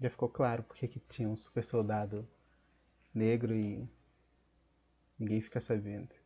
Já 0.00 0.08
ficou 0.08 0.28
claro 0.28 0.62
porque 0.62 0.86
que 0.86 1.00
tinha 1.00 1.28
um 1.28 1.36
super 1.36 1.64
soldado 1.64 2.28
negro 3.12 3.54
e 3.54 3.88
ninguém 5.18 5.40
fica 5.40 5.60
sabendo. 5.60 6.19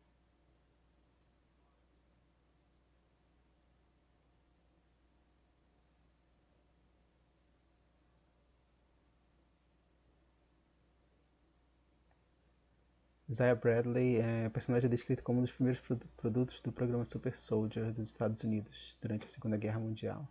Zaya 13.35 13.57
Bradley 13.57 14.19
é 14.19 14.49
personagem 14.49 14.89
descrito 14.89 15.25
como 15.25 15.41
um 15.41 15.43
dos 15.43 15.51
primeiros 15.51 15.83
produtos 16.17 16.61
do 16.61 16.71
programa 16.71 17.05
Super 17.05 17.37
Soldier 17.37 17.93
dos 17.93 18.11
Estados 18.11 18.45
Unidos 18.45 18.97
durante 19.03 19.25
a 19.25 19.29
Segunda 19.29 19.57
Guerra 19.57 19.81
Mundial 19.81 20.29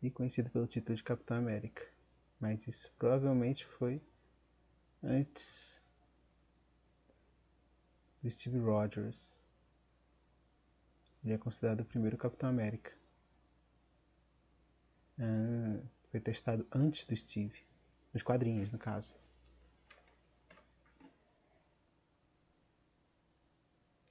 e 0.00 0.08
conhecido 0.08 0.48
pelo 0.48 0.68
título 0.68 0.94
de 0.96 1.02
Capitão 1.02 1.38
América, 1.38 1.82
mas 2.38 2.68
isso 2.68 2.94
provavelmente 2.96 3.66
foi 3.66 4.00
antes 5.02 5.82
do 8.22 8.30
Steve 8.30 8.58
Rogers. 8.60 9.34
Ele 11.24 11.34
é 11.34 11.38
considerado 11.38 11.80
o 11.80 11.84
primeiro 11.84 12.16
Capitão 12.16 12.48
América. 12.48 12.92
Ah, 15.18 15.80
foi 16.12 16.20
testado 16.20 16.64
antes 16.72 17.04
do 17.06 17.16
Steve, 17.16 17.60
nos 18.14 18.22
quadrinhos, 18.22 18.70
no 18.70 18.78
caso. 18.78 19.25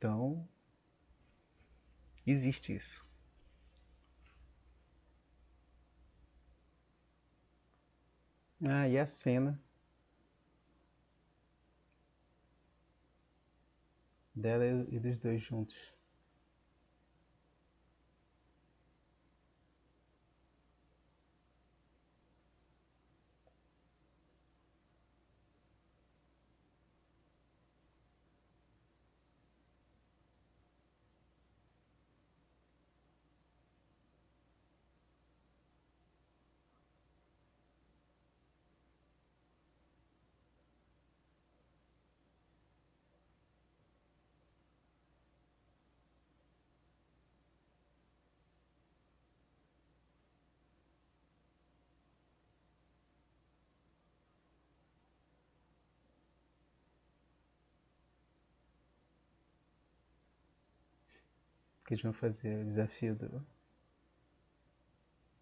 Então, 0.05 0.47
existe 2.27 2.75
isso. 2.75 3.03
Ah, 8.65 8.87
e 8.89 8.97
a 8.99 9.05
cena 9.05 9.57
dela 14.35 14.85
e 14.91 14.99
dos 14.99 15.17
dois 15.17 15.41
juntos. 15.41 15.94
Que 61.85 61.93
eles 61.93 62.03
vão 62.03 62.13
fazer 62.13 62.61
o 62.61 62.65
desafio 62.65 63.15
do... 63.15 63.45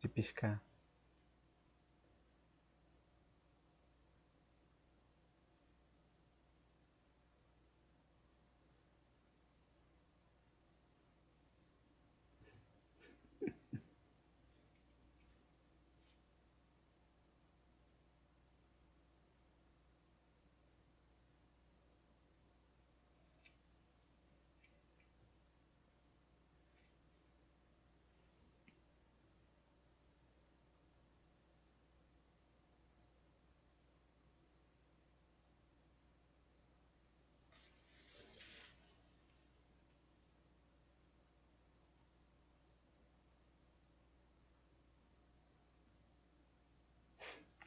de 0.02 0.08
piscar. 0.08 0.62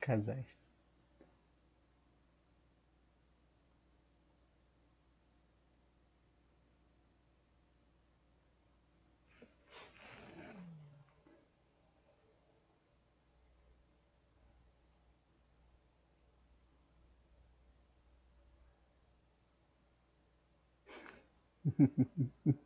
Casais. 0.06 0.56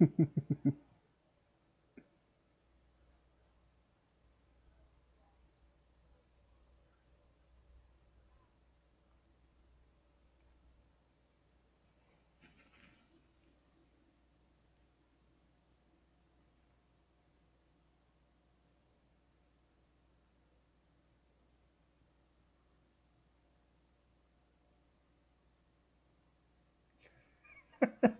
Ha 0.00 0.06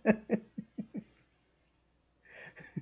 ha 0.05 0.13
ha. 0.31 0.46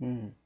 Hum. 0.00 0.39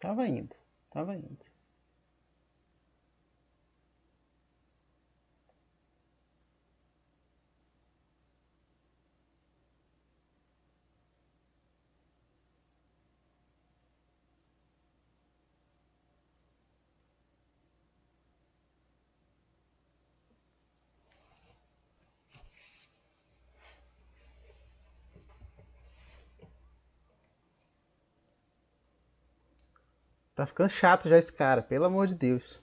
Tava 0.00 0.26
indo, 0.28 0.54
tava 0.90 1.16
indo. 1.16 1.44
Tá 30.38 30.46
ficando 30.46 30.70
chato 30.70 31.08
já 31.08 31.18
esse 31.18 31.32
cara, 31.32 31.60
pelo 31.60 31.86
amor 31.86 32.06
de 32.06 32.14
Deus. 32.14 32.62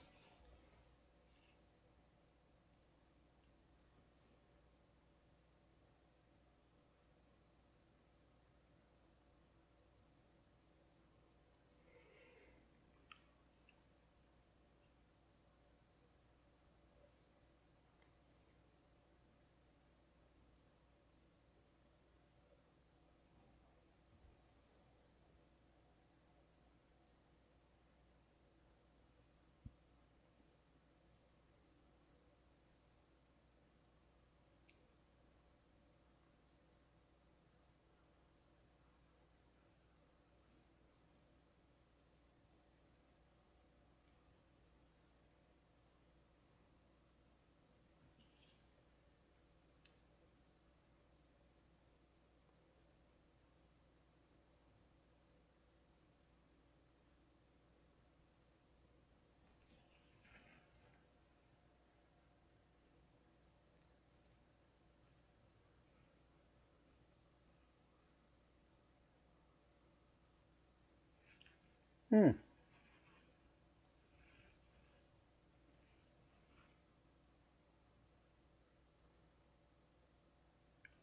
Hum. 72.10 72.34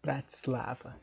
Bratislava. 0.03 0.95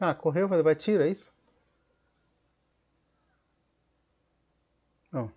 Ah, 0.00 0.12
correu, 0.14 0.48
vai 0.48 0.58
levar 0.58 0.74
tiro, 0.74 1.00
é 1.04 1.08
isso? 1.08 1.32
Não. 5.12 5.30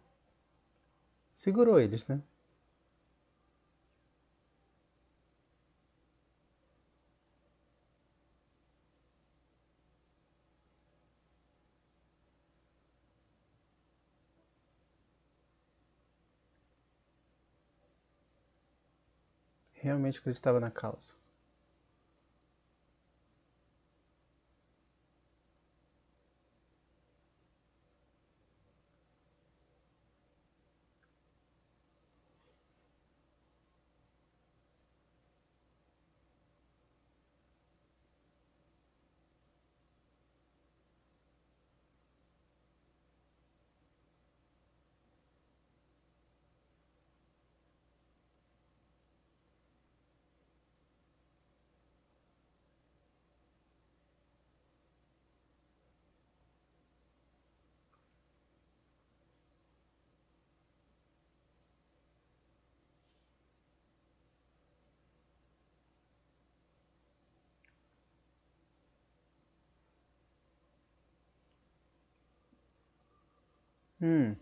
Segurou 1.34 1.82
eles, 1.82 2.08
né? 2.08 2.22
Realmente 19.76 20.18
acreditava 20.18 20.60
na 20.60 20.72
causa. 20.72 21.14
Hum. 74.04 74.36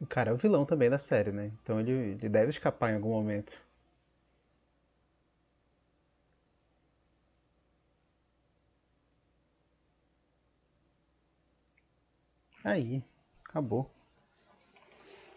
O 0.00 0.06
cara 0.06 0.30
é 0.30 0.32
o 0.34 0.36
vilão 0.36 0.66
também 0.66 0.90
da 0.90 0.98
série, 0.98 1.30
né? 1.32 1.52
Então 1.62 1.78
ele, 1.80 1.92
ele 1.92 2.28
deve 2.28 2.50
escapar 2.50 2.90
em 2.90 2.96
algum 2.96 3.10
momento. 3.10 3.62
Aí, 12.64 13.02
acabou. 13.48 13.90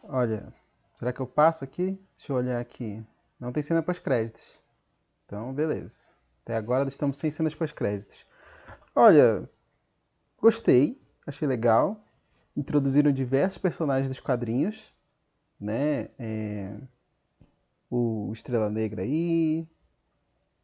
Olha, 0.03 0.53
será 0.97 1.13
que 1.13 1.21
eu 1.21 1.27
passo 1.27 1.63
aqui? 1.63 1.97
Deixa 2.17 2.33
eu 2.33 2.35
olhar 2.35 2.59
aqui. 2.59 3.01
Não 3.39 3.51
tem 3.53 3.63
cena 3.63 3.81
pós-créditos. 3.81 4.61
Então, 5.25 5.53
beleza. 5.53 6.11
Até 6.41 6.57
agora 6.57 6.87
estamos 6.89 7.15
sem 7.17 7.31
cenas 7.31 7.55
pós-créditos. 7.55 8.27
Olha, 8.93 9.49
gostei, 10.37 11.01
achei 11.25 11.47
legal. 11.47 12.03
Introduziram 12.55 13.11
diversos 13.11 13.57
personagens 13.57 14.09
dos 14.09 14.19
quadrinhos, 14.19 14.93
né? 15.59 16.09
É... 16.19 16.77
O 17.89 18.31
Estrela 18.33 18.69
Negra 18.69 19.03
aí, 19.03 19.65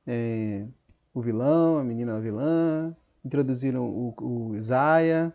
é... 0.05 0.67
o 1.13 1.21
vilão, 1.21 1.77
a 1.77 1.83
menina 1.83 2.19
vilã, 2.19 2.95
introduziram 3.23 3.87
o, 3.87 4.13
o 4.19 4.55
Isaiah, 4.55 5.33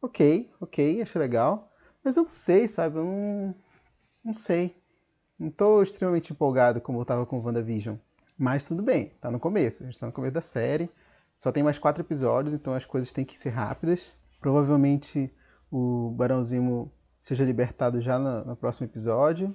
Ok, 0.00 0.50
ok, 0.60 1.02
achei 1.02 1.20
legal. 1.20 1.72
Mas 2.04 2.16
eu 2.16 2.22
não 2.22 2.30
sei, 2.30 2.68
sabe? 2.68 2.96
Eu 2.96 3.04
não, 3.04 3.54
não 4.24 4.34
sei. 4.34 4.76
Não 5.38 5.50
tô 5.50 5.82
extremamente 5.82 6.32
empolgado 6.32 6.80
como 6.80 7.00
eu 7.00 7.04
tava 7.04 7.26
com 7.26 7.40
WandaVision. 7.40 7.96
Mas 8.36 8.66
tudo 8.66 8.82
bem, 8.82 9.10
tá 9.20 9.30
no 9.30 9.40
começo. 9.40 9.82
A 9.82 9.86
gente 9.86 9.98
tá 9.98 10.06
no 10.06 10.12
começo 10.12 10.34
da 10.34 10.40
série. 10.40 10.88
Só 11.34 11.52
tem 11.52 11.62
mais 11.62 11.78
quatro 11.78 12.02
episódios, 12.02 12.54
então 12.54 12.74
as 12.74 12.84
coisas 12.84 13.12
têm 13.12 13.24
que 13.24 13.38
ser 13.38 13.50
rápidas. 13.50 14.14
Provavelmente 14.40 15.32
o 15.70 16.10
Barão 16.10 16.42
Zimo 16.42 16.90
seja 17.20 17.44
libertado 17.44 18.00
já 18.00 18.18
no, 18.18 18.44
no 18.44 18.56
próximo 18.56 18.86
episódio. 18.86 19.54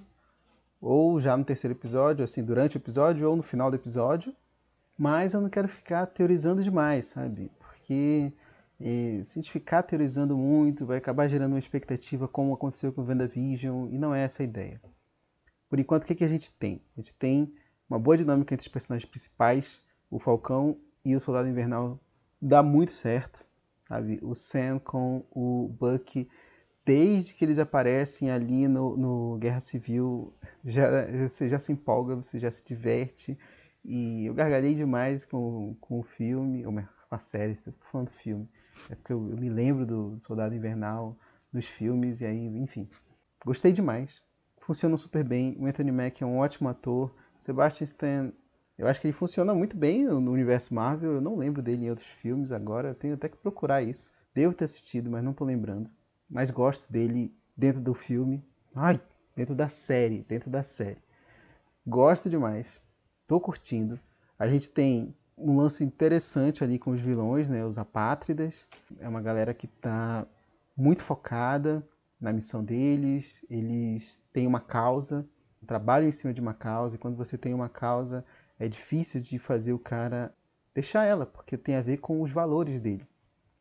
Ou 0.81 1.19
já 1.19 1.37
no 1.37 1.45
terceiro 1.45 1.73
episódio, 1.73 2.23
assim, 2.23 2.43
durante 2.43 2.75
o 2.75 2.79
episódio, 2.79 3.29
ou 3.29 3.37
no 3.37 3.43
final 3.43 3.69
do 3.71 3.75
episódio. 3.75 4.35
Mas 4.97 5.33
eu 5.33 5.41
não 5.41 5.49
quero 5.49 5.67
ficar 5.67 6.05
teorizando 6.05 6.61
demais, 6.61 7.07
sabe? 7.07 7.49
Porque 7.59 8.33
e 8.79 9.23
se 9.23 9.37
a 9.37 9.41
gente 9.41 9.51
ficar 9.51 9.83
teorizando 9.83 10.37
muito, 10.37 10.85
vai 10.85 10.97
acabar 10.97 11.27
gerando 11.27 11.53
uma 11.53 11.59
expectativa 11.59 12.27
como 12.27 12.53
aconteceu 12.53 12.91
com 12.91 13.01
o 13.01 13.05
WandaVision, 13.05 13.89
e 13.91 13.97
não 13.97 14.13
é 14.13 14.23
essa 14.23 14.43
a 14.43 14.45
ideia. 14.45 14.81
Por 15.69 15.79
enquanto, 15.79 16.03
o 16.03 16.07
que, 16.07 16.15
que 16.15 16.23
a 16.23 16.29
gente 16.29 16.51
tem? 16.51 16.81
A 16.95 16.99
gente 16.99 17.13
tem 17.13 17.53
uma 17.89 17.99
boa 17.99 18.17
dinâmica 18.17 18.53
entre 18.53 18.65
os 18.65 18.71
personagens 18.71 19.09
principais, 19.09 19.81
o 20.09 20.19
Falcão 20.19 20.77
e 21.03 21.15
o 21.15 21.19
Soldado 21.19 21.47
Invernal 21.47 21.99
dá 22.41 22.61
muito 22.61 22.91
certo, 22.91 23.45
sabe? 23.87 24.19
O 24.21 24.35
Sam 24.35 24.79
com 24.79 25.25
o 25.31 25.69
Bucky, 25.79 26.27
desde 26.85 27.33
que 27.33 27.45
eles 27.45 27.59
aparecem 27.59 28.31
ali 28.31 28.67
no, 28.67 28.97
no 28.97 29.37
Guerra 29.37 29.61
Civil, 29.61 30.33
já, 30.65 31.05
você 31.27 31.49
já 31.49 31.57
se 31.57 31.71
empolga, 31.71 32.15
você 32.15 32.39
já 32.39 32.51
se 32.51 32.63
diverte, 32.65 33.37
e 33.85 34.25
eu 34.25 34.33
gargalhei 34.33 34.75
demais 34.75 35.23
com, 35.23 35.75
com 35.79 35.99
o 35.99 36.03
filme, 36.03 36.65
ou 36.65 36.73
com 36.73 36.85
a 37.15 37.19
série, 37.19 37.53
estou 37.53 37.73
falando 37.91 38.07
do 38.07 38.13
filme 38.13 38.49
É 38.89 38.95
porque 38.95 39.13
eu, 39.13 39.19
me 39.19 39.49
lembro 39.49 39.85
do 39.85 40.19
Soldado 40.19 40.55
Invernal 40.55 41.17
nos 41.51 41.65
filmes, 41.65 42.21
e 42.21 42.25
aí, 42.25 42.45
enfim. 42.57 42.89
Gostei 43.45 43.71
demais. 43.71 44.21
Funcionam 44.59 44.97
super 44.97 45.23
bem. 45.23 45.55
O 45.59 45.65
Anthony 45.65 45.91
Mack 45.91 46.21
é 46.21 46.25
um 46.25 46.39
ótimo 46.39 46.69
ator. 46.69 47.13
Sebastian 47.39 47.85
Stan, 47.85 48.33
eu 48.77 48.87
acho 48.87 49.01
que 49.01 49.07
ele 49.07 49.13
funciona 49.13 49.53
muito 49.53 49.75
bem 49.75 50.05
no 50.05 50.31
universo 50.31 50.73
Marvel. 50.73 51.13
Eu 51.13 51.21
não 51.21 51.35
lembro 51.35 51.61
dele 51.61 51.85
em 51.85 51.89
outros 51.89 52.07
filmes 52.07 52.51
agora. 52.51 52.89
Eu 52.89 52.95
tenho 52.95 53.13
até 53.13 53.29
que 53.29 53.37
procurar 53.37 53.81
isso. 53.81 54.11
Devo 54.33 54.53
ter 54.53 54.65
assistido, 54.65 55.11
mas 55.11 55.23
não 55.23 55.33
tô 55.33 55.43
lembrando. 55.43 55.89
Mas 56.29 56.49
gosto 56.49 56.91
dele 56.91 57.35
dentro 57.55 57.81
do 57.81 57.93
filme. 57.93 58.43
Ai, 58.73 58.99
dentro 59.35 59.53
da 59.53 59.69
série, 59.69 60.23
dentro 60.23 60.49
da 60.49 60.63
série. 60.63 61.01
Gosto 61.85 62.29
demais. 62.29 62.79
Tô 63.27 63.39
curtindo. 63.39 63.99
A 64.39 64.47
gente 64.47 64.69
tem 64.69 65.15
um 65.37 65.57
lance 65.57 65.83
interessante 65.83 66.63
ali 66.63 66.77
com 66.79 66.91
os 66.91 66.99
vilões, 66.99 67.47
né? 67.47 67.65
Os 67.65 67.77
apátridas. 67.77 68.67
É 68.99 69.07
uma 69.07 69.21
galera 69.21 69.53
que 69.53 69.67
tá 69.67 70.25
muito 70.75 71.03
focada 71.03 71.87
na 72.19 72.31
missão 72.31 72.63
deles. 72.63 73.43
Eles 73.49 74.21
têm 74.31 74.47
uma 74.47 74.59
causa, 74.59 75.27
trabalham 75.65 76.09
em 76.09 76.11
cima 76.11 76.33
de 76.33 76.41
uma 76.41 76.53
causa. 76.53 76.95
E 76.95 76.99
quando 76.99 77.17
você 77.17 77.37
tem 77.37 77.53
uma 77.53 77.69
causa, 77.69 78.23
é 78.59 78.67
difícil 78.67 79.19
de 79.21 79.39
fazer 79.39 79.73
o 79.73 79.79
cara 79.79 80.33
deixar 80.73 81.05
ela, 81.05 81.25
porque 81.25 81.57
tem 81.57 81.75
a 81.75 81.81
ver 81.81 81.97
com 81.97 82.21
os 82.21 82.31
valores 82.31 82.79
dele. 82.79 83.07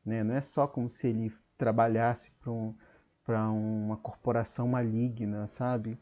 Né? 0.04 0.22
Não 0.24 0.34
é 0.34 0.40
só 0.40 0.66
como 0.66 0.88
se 0.88 1.06
ele 1.08 1.32
trabalhasse 1.56 2.30
para 2.40 2.50
um, 2.50 2.74
uma 3.86 3.96
corporação 3.96 4.66
maligna, 4.66 5.46
sabe? 5.46 5.98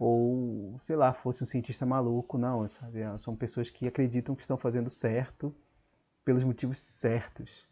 Ou, 0.00 0.78
sei 0.80 0.96
lá, 0.96 1.12
fosse 1.12 1.42
um 1.44 1.46
cientista 1.46 1.84
maluco. 1.86 2.38
Não, 2.38 2.66
sabe? 2.68 3.00
São 3.18 3.36
pessoas 3.36 3.68
que 3.70 3.86
acreditam 3.86 4.34
que 4.34 4.40
estão 4.42 4.56
fazendo 4.56 4.88
certo 4.90 5.54
pelos 6.24 6.42
motivos 6.42 6.78
certos 6.78 7.68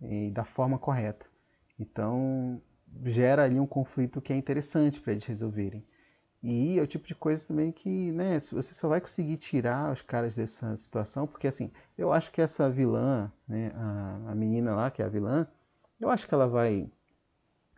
e 0.00 0.30
da 0.30 0.44
forma 0.44 0.78
correta. 0.78 1.26
Então, 1.78 2.62
gera 3.04 3.44
ali 3.44 3.58
um 3.58 3.66
conflito 3.66 4.20
que 4.20 4.32
é 4.32 4.36
interessante 4.36 5.00
para 5.00 5.12
eles 5.12 5.26
resolverem. 5.26 5.84
E 6.42 6.78
é 6.78 6.82
o 6.82 6.86
tipo 6.86 7.06
de 7.06 7.14
coisa 7.16 7.46
também 7.46 7.72
que, 7.72 8.12
né, 8.12 8.38
você 8.38 8.72
só 8.72 8.88
vai 8.88 9.00
conseguir 9.00 9.36
tirar 9.38 9.92
os 9.92 10.02
caras 10.02 10.36
dessa 10.36 10.76
situação, 10.76 11.26
porque 11.26 11.48
assim, 11.48 11.72
eu 11.96 12.12
acho 12.12 12.30
que 12.30 12.40
essa 12.40 12.70
vilã, 12.70 13.32
né, 13.48 13.70
a, 13.74 14.30
a 14.30 14.34
menina 14.36 14.74
lá, 14.76 14.90
que 14.90 15.02
é 15.02 15.04
a 15.04 15.08
vilã, 15.08 15.48
eu 16.00 16.08
acho 16.10 16.28
que 16.28 16.34
ela 16.34 16.46
vai 16.46 16.88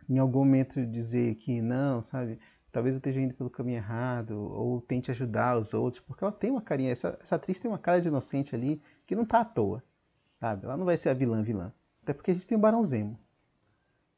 em 0.09 0.19
algum 0.19 0.39
momento 0.39 0.85
dizer 0.85 1.35
que 1.35 1.61
não, 1.61 2.01
sabe, 2.03 2.39
talvez 2.71 2.95
eu 2.95 2.99
esteja 2.99 3.19
indo 3.19 3.33
pelo 3.33 3.49
caminho 3.49 3.77
errado, 3.77 4.31
ou 4.39 4.81
tente 4.81 5.11
ajudar 5.11 5.57
os 5.57 5.73
outros, 5.73 6.01
porque 6.01 6.23
ela 6.23 6.31
tem 6.31 6.51
uma 6.51 6.61
carinha, 6.61 6.91
essa, 6.91 7.17
essa 7.21 7.35
atriz 7.35 7.59
tem 7.59 7.69
uma 7.69 7.79
cara 7.79 8.01
de 8.01 8.07
inocente 8.07 8.55
ali 8.55 8.81
que 9.05 9.15
não 9.15 9.25
tá 9.25 9.41
à 9.41 9.45
toa, 9.45 9.83
sabe, 10.39 10.65
ela 10.65 10.77
não 10.77 10.85
vai 10.85 10.97
ser 10.97 11.09
a 11.09 11.13
vilã 11.13 11.43
vilã, 11.43 11.73
até 12.01 12.13
porque 12.13 12.31
a 12.31 12.33
gente 12.33 12.47
tem 12.47 12.57
o 12.57 12.61
Barão 12.61 12.83
Zemo, 12.83 13.19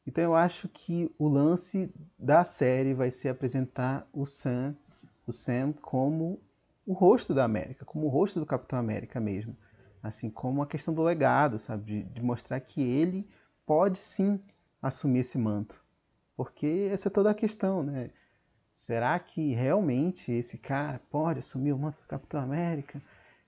então 0.06 0.24
eu 0.24 0.36
acho 0.36 0.68
que 0.68 1.14
o 1.18 1.28
lance 1.28 1.94
da 2.20 2.44
série 2.44 2.94
vai 2.94 3.10
ser 3.10 3.30
apresentar 3.30 4.08
o 4.12 4.26
Sam, 4.26 4.76
o 5.26 5.32
Sam 5.32 5.72
como 5.72 6.42
o 6.86 6.94
rosto 6.94 7.34
da 7.34 7.46
América, 7.46 7.86
como 7.86 8.08
o 8.08 8.10
rosto 8.10 8.40
do 8.40 8.46
Capitão 8.46 8.78
América 8.78 9.20
mesmo. 9.20 9.56
Assim 10.02 10.30
como 10.30 10.62
a 10.62 10.68
questão 10.68 10.94
do 10.94 11.02
legado, 11.02 11.58
sabe? 11.58 11.86
De, 11.86 12.04
de 12.04 12.22
mostrar 12.22 12.60
que 12.60 12.82
ele 12.82 13.26
pode 13.66 13.98
sim 13.98 14.40
assumir 14.82 15.20
esse 15.20 15.38
manto. 15.38 15.82
Porque 16.36 16.90
essa 16.92 17.08
é 17.08 17.12
toda 17.12 17.32
a 17.32 17.34
questão, 17.34 17.82
né? 17.82 18.10
Será 18.74 19.18
que 19.20 19.54
realmente 19.54 20.32
esse 20.32 20.58
cara 20.58 21.00
pode 21.10 21.40
assumir 21.40 21.72
o 21.74 21.78
manto 21.78 22.00
do 22.02 22.08
Capitão 22.08 22.42
América? 22.42 23.02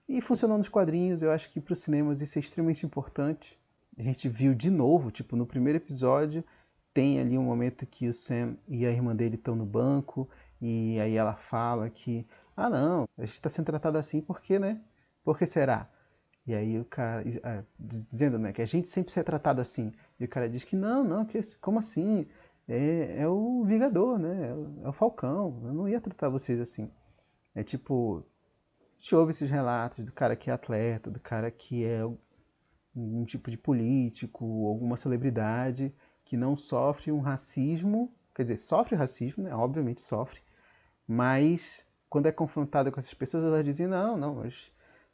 E 0.08 0.22
funcionando 0.22 0.60
nos 0.60 0.70
quadrinhos, 0.70 1.22
eu 1.22 1.32
acho 1.32 1.52
que 1.52 1.60
para 1.60 1.74
os 1.74 1.80
cinemas 1.80 2.22
isso 2.22 2.38
é 2.38 2.42
extremamente 2.42 2.86
importante 2.86 3.60
a 3.98 4.04
gente 4.04 4.28
viu 4.28 4.54
de 4.54 4.70
novo, 4.70 5.10
tipo, 5.12 5.36
no 5.36 5.46
primeiro 5.46 5.78
episódio, 5.78 6.44
tem 6.94 7.20
ali 7.20 7.38
um 7.38 7.44
momento 7.44 7.86
que 7.86 8.08
o 8.08 8.14
Sam 8.14 8.58
e 8.68 8.86
a 8.86 8.92
irmã 8.92 9.16
dele 9.16 9.36
estão 9.36 9.56
no 9.56 9.66
banco, 9.66 10.30
e 10.62 11.00
aí 11.00 11.16
ela 11.16 11.36
fala 11.36 11.90
que, 11.90 12.28
ah 12.56 12.70
não, 12.70 13.08
a 13.18 13.26
gente 13.26 13.34
está 13.34 13.50
sendo 13.50 13.66
tratado 13.66 13.98
assim 13.98 14.22
porque, 14.22 14.60
né? 14.60 14.82
Por 15.24 15.38
que 15.38 15.46
será? 15.46 15.90
E 16.46 16.54
aí 16.54 16.80
o 16.80 16.86
cara, 16.86 17.24
ah, 17.44 17.64
dizendo 17.80 18.38
né, 18.38 18.54
que 18.54 18.62
a 18.62 18.68
gente 18.68 18.88
sempre 18.88 19.12
é 19.18 19.24
tratado 19.24 19.62
assim. 19.62 19.92
E 20.20 20.26
o 20.26 20.28
cara 20.28 20.48
diz 20.48 20.64
que 20.64 20.76
não, 20.76 21.04
não, 21.04 21.26
que, 21.26 21.40
como 21.60 21.80
assim? 21.80 22.28
É, 22.68 23.22
é 23.22 23.28
o 23.28 23.63
Vingador, 23.63 24.18
né? 24.18 24.49
É 24.49 24.53
o, 24.53 24.86
é 24.86 24.89
o 24.89 24.93
Falcão. 24.93 25.61
Eu 25.66 25.74
não 25.74 25.88
ia 25.88 26.01
tratar 26.01 26.30
vocês 26.30 26.59
assim. 26.59 26.89
É 27.53 27.63
tipo, 27.63 28.26
a 28.97 28.99
gente 28.99 29.16
ouve 29.16 29.32
esses 29.32 29.49
relatos 29.49 30.03
do 30.05 30.11
cara 30.11 30.36
que 30.36 30.49
é 30.49 30.53
atleta, 30.53 31.11
do 31.11 31.20
cara 31.20 31.51
que 31.51 31.86
é 31.86 32.01
um 32.95 33.26
tipo 33.26 33.51
de 33.51 33.57
político, 33.57 34.68
alguma 34.68 34.97
celebridade 34.97 35.93
que 36.24 36.38
não 36.38 36.55
sofre 36.55 37.11
um 37.11 37.20
racismo, 37.20 38.11
quer 38.34 38.43
dizer, 38.43 38.57
sofre 38.57 38.95
racismo, 38.95 39.43
né? 39.43 39.53
obviamente 39.53 40.01
sofre, 40.01 40.41
mas 41.07 41.86
quando 42.09 42.28
é 42.28 42.32
confrontada 42.32 42.91
com 42.91 42.99
essas 42.99 43.13
pessoas, 43.13 43.43
elas 43.43 43.63
dizem, 43.63 43.88
não, 43.88 44.18
não, 44.18 44.36
mas 44.36 44.72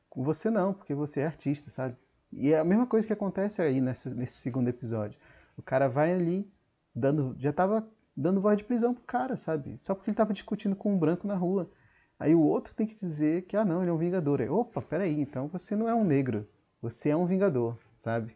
com 0.09 0.23
você 0.23 0.49
não, 0.49 0.73
porque 0.73 0.93
você 0.93 1.21
é 1.21 1.25
artista, 1.25 1.69
sabe? 1.69 1.97
E 2.31 2.53
é 2.53 2.59
a 2.59 2.63
mesma 2.63 2.87
coisa 2.87 3.05
que 3.05 3.13
acontece 3.13 3.61
aí 3.61 3.81
nessa, 3.81 4.09
nesse 4.13 4.37
segundo 4.37 4.69
episódio. 4.69 5.19
O 5.57 5.61
cara 5.61 5.89
vai 5.89 6.13
ali, 6.13 6.49
dando, 6.93 7.35
já 7.39 7.51
tava 7.53 7.87
dando 8.15 8.41
voz 8.41 8.57
de 8.57 8.63
prisão 8.63 8.93
pro 8.93 9.03
cara, 9.03 9.37
sabe? 9.37 9.77
Só 9.77 9.95
porque 9.95 10.09
ele 10.09 10.17
tava 10.17 10.33
discutindo 10.33 10.75
com 10.75 10.93
um 10.93 10.99
branco 10.99 11.27
na 11.27 11.35
rua. 11.35 11.69
Aí 12.19 12.35
o 12.35 12.41
outro 12.41 12.75
tem 12.75 12.85
que 12.85 12.95
dizer 12.95 13.43
que, 13.43 13.57
ah 13.57 13.65
não, 13.65 13.81
ele 13.81 13.89
é 13.89 13.93
um 13.93 13.97
vingador. 13.97 14.41
Aí, 14.41 14.49
Opa, 14.49 14.81
peraí, 14.81 15.19
então 15.19 15.47
você 15.47 15.75
não 15.75 15.89
é 15.89 15.95
um 15.95 16.03
negro. 16.03 16.47
Você 16.81 17.09
é 17.09 17.15
um 17.15 17.25
vingador, 17.25 17.77
sabe? 17.97 18.35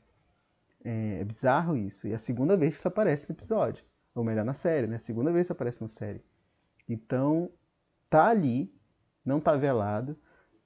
É, 0.84 1.20
é, 1.20 1.24
bizarro 1.24 1.76
isso. 1.76 2.08
E 2.08 2.12
é 2.12 2.16
a 2.16 2.20
segunda 2.20 2.58
vez 2.58 2.74
que 2.74 2.80
isso 2.80 2.88
aparece 2.88 3.30
no 3.30 3.36
episódio. 3.36 3.84
Ou 4.14 4.24
melhor, 4.24 4.46
na 4.46 4.54
série, 4.54 4.88
né? 4.88 4.96
A 4.96 5.00
segunda 5.00 5.32
vez 5.32 5.42
que 5.42 5.46
isso 5.48 5.54
aparece 5.54 5.82
na 5.82 5.88
série. 5.88 6.24
Então, 6.88 7.52
tá 8.10 8.28
ali, 8.28 8.74
não 9.26 9.40
tá 9.40 9.56
velado, 9.58 10.18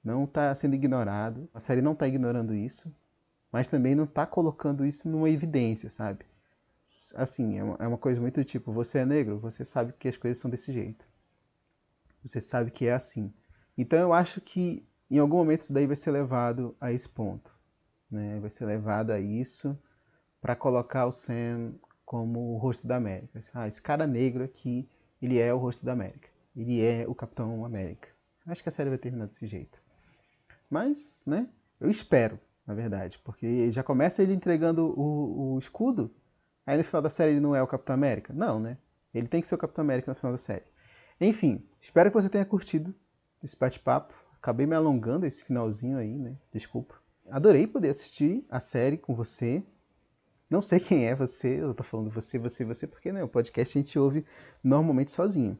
não 0.04 0.26
tá 0.26 0.54
sendo 0.54 0.74
ignorado. 0.74 1.48
A 1.52 1.60
série 1.60 1.82
não 1.82 1.94
tá 1.94 2.06
ignorando 2.06 2.54
isso, 2.54 2.94
mas 3.50 3.68
também 3.68 3.94
não 3.94 4.06
tá 4.06 4.26
colocando 4.26 4.84
isso 4.84 5.08
numa 5.08 5.28
evidência, 5.28 5.90
sabe? 5.90 6.24
Assim, 7.14 7.58
é 7.58 7.64
uma, 7.64 7.76
é 7.80 7.86
uma 7.86 7.98
coisa 7.98 8.20
muito 8.20 8.44
tipo, 8.44 8.72
você 8.72 8.98
é 8.98 9.06
negro, 9.06 9.38
você 9.38 9.64
sabe 9.64 9.92
que 9.98 10.08
as 10.08 10.16
coisas 10.16 10.38
são 10.38 10.50
desse 10.50 10.72
jeito. 10.72 11.06
Você 12.22 12.40
sabe 12.40 12.70
que 12.70 12.86
é 12.86 12.92
assim. 12.92 13.32
Então 13.76 13.98
eu 13.98 14.12
acho 14.12 14.40
que 14.40 14.86
em 15.10 15.18
algum 15.18 15.38
momento 15.38 15.62
isso 15.62 15.72
daí 15.72 15.86
vai 15.86 15.96
ser 15.96 16.10
levado 16.10 16.76
a 16.80 16.92
esse 16.92 17.08
ponto 17.08 17.50
né, 18.10 18.40
vai 18.40 18.50
ser 18.50 18.66
levado 18.66 19.10
a 19.10 19.20
isso 19.20 19.78
para 20.40 20.56
colocar 20.56 21.06
o 21.06 21.12
Sam 21.12 21.74
como 22.04 22.54
o 22.54 22.58
rosto 22.58 22.86
da 22.86 22.96
América. 22.96 23.40
Ah, 23.54 23.68
esse 23.68 23.80
cara 23.80 24.06
negro 24.06 24.42
aqui, 24.42 24.88
ele 25.22 25.38
é 25.38 25.54
o 25.54 25.58
rosto 25.58 25.84
da 25.84 25.92
América. 25.92 26.28
Ele 26.56 26.84
é 26.84 27.06
o 27.06 27.14
Capitão 27.14 27.64
América. 27.64 28.08
Acho 28.46 28.62
que 28.62 28.68
a 28.68 28.72
série 28.72 28.88
vai 28.88 28.98
terminar 28.98 29.26
desse 29.26 29.46
jeito. 29.46 29.80
Mas, 30.68 31.22
né, 31.26 31.48
eu 31.78 31.88
espero, 31.88 32.40
na 32.66 32.74
verdade, 32.74 33.18
porque 33.20 33.70
já 33.70 33.82
começa 33.82 34.22
ele 34.22 34.32
entregando 34.32 34.92
o, 34.98 35.54
o 35.54 35.58
escudo, 35.58 36.10
aí 36.70 36.78
no 36.78 36.84
final 36.84 37.02
da 37.02 37.10
série 37.10 37.32
ele 37.32 37.40
não 37.40 37.54
é 37.54 37.62
o 37.62 37.66
Capitão 37.66 37.94
América. 37.94 38.32
Não, 38.32 38.60
né? 38.60 38.76
Ele 39.12 39.26
tem 39.26 39.40
que 39.40 39.48
ser 39.48 39.54
o 39.54 39.58
Capitão 39.58 39.82
América 39.82 40.10
no 40.10 40.14
final 40.14 40.32
da 40.32 40.38
série. 40.38 40.64
Enfim, 41.20 41.62
espero 41.80 42.10
que 42.10 42.14
você 42.14 42.28
tenha 42.28 42.44
curtido 42.44 42.94
esse 43.42 43.58
bate-papo. 43.58 44.14
Acabei 44.36 44.66
me 44.66 44.74
alongando 44.74 45.26
esse 45.26 45.42
finalzinho 45.42 45.98
aí, 45.98 46.16
né? 46.16 46.34
Desculpa 46.52 47.00
adorei 47.30 47.66
poder 47.66 47.90
assistir 47.90 48.44
a 48.50 48.60
série 48.60 48.98
com 48.98 49.14
você. 49.14 49.62
Não 50.50 50.60
sei 50.60 50.80
quem 50.80 51.06
é 51.06 51.14
você, 51.14 51.60
eu 51.60 51.72
tô 51.72 51.84
falando 51.84 52.10
você, 52.10 52.38
você, 52.38 52.64
você, 52.64 52.86
porque 52.86 53.12
né, 53.12 53.22
o 53.22 53.28
podcast 53.28 53.78
a 53.78 53.80
gente 53.80 53.98
ouve 53.98 54.26
normalmente 54.62 55.12
sozinho. 55.12 55.56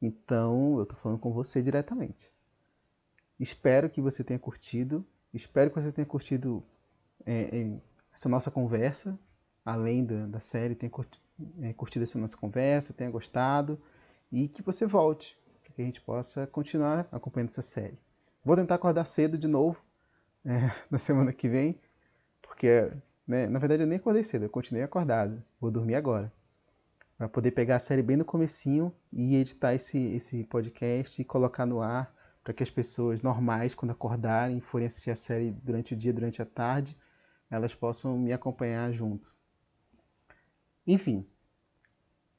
Então, 0.00 0.78
eu 0.78 0.84
tô 0.84 0.94
falando 0.96 1.18
com 1.18 1.32
você 1.32 1.62
diretamente. 1.62 2.30
Espero 3.40 3.88
que 3.88 4.02
você 4.02 4.22
tenha 4.22 4.38
curtido. 4.38 5.04
Espero 5.32 5.70
que 5.70 5.80
você 5.80 5.90
tenha 5.90 6.06
curtido 6.06 6.62
é, 7.24 7.60
é, 7.60 7.80
essa 8.12 8.28
nossa 8.28 8.50
conversa, 8.50 9.18
além 9.64 10.04
da, 10.04 10.26
da 10.26 10.40
série, 10.40 10.74
tenha 10.74 10.90
curtido, 10.90 11.22
é, 11.60 11.72
curtido 11.72 12.02
essa 12.04 12.18
nossa 12.18 12.36
conversa, 12.36 12.92
tenha 12.92 13.10
gostado 13.10 13.80
e 14.30 14.48
que 14.48 14.62
você 14.62 14.86
volte, 14.86 15.38
para 15.62 15.72
que 15.72 15.82
a 15.82 15.84
gente 15.84 16.00
possa 16.00 16.46
continuar 16.46 17.08
acompanhando 17.10 17.50
essa 17.50 17.62
série. 17.62 17.98
Vou 18.44 18.56
tentar 18.56 18.74
acordar 18.74 19.04
cedo 19.04 19.38
de 19.38 19.48
novo 19.48 19.82
é, 20.44 20.70
na 20.90 20.98
semana 20.98 21.32
que 21.32 21.48
vem, 21.48 21.78
porque, 22.42 22.92
né, 23.26 23.46
na 23.48 23.58
verdade 23.58 23.82
eu 23.82 23.86
nem 23.86 23.98
acordei 23.98 24.22
cedo, 24.22 24.44
eu 24.44 24.50
continuei 24.50 24.84
acordado, 24.84 25.42
vou 25.60 25.70
dormir 25.70 25.94
agora, 25.94 26.32
para 27.16 27.28
poder 27.28 27.52
pegar 27.52 27.76
a 27.76 27.80
série 27.80 28.02
bem 28.02 28.16
no 28.16 28.24
comecinho 28.24 28.92
e 29.12 29.36
editar 29.36 29.74
esse, 29.74 29.98
esse 29.98 30.44
podcast 30.44 31.20
e 31.20 31.24
colocar 31.24 31.64
no 31.64 31.80
ar 31.80 32.12
para 32.42 32.52
que 32.52 32.62
as 32.62 32.68
pessoas 32.68 33.22
normais, 33.22 33.74
quando 33.74 33.92
acordarem, 33.92 34.60
forem 34.60 34.86
assistir 34.86 35.10
a 35.10 35.16
série 35.16 35.50
durante 35.50 35.94
o 35.94 35.96
dia, 35.96 36.12
durante 36.12 36.42
a 36.42 36.44
tarde, 36.44 36.94
elas 37.50 37.74
possam 37.74 38.18
me 38.18 38.32
acompanhar 38.34 38.92
junto. 38.92 39.33
Enfim, 40.86 41.26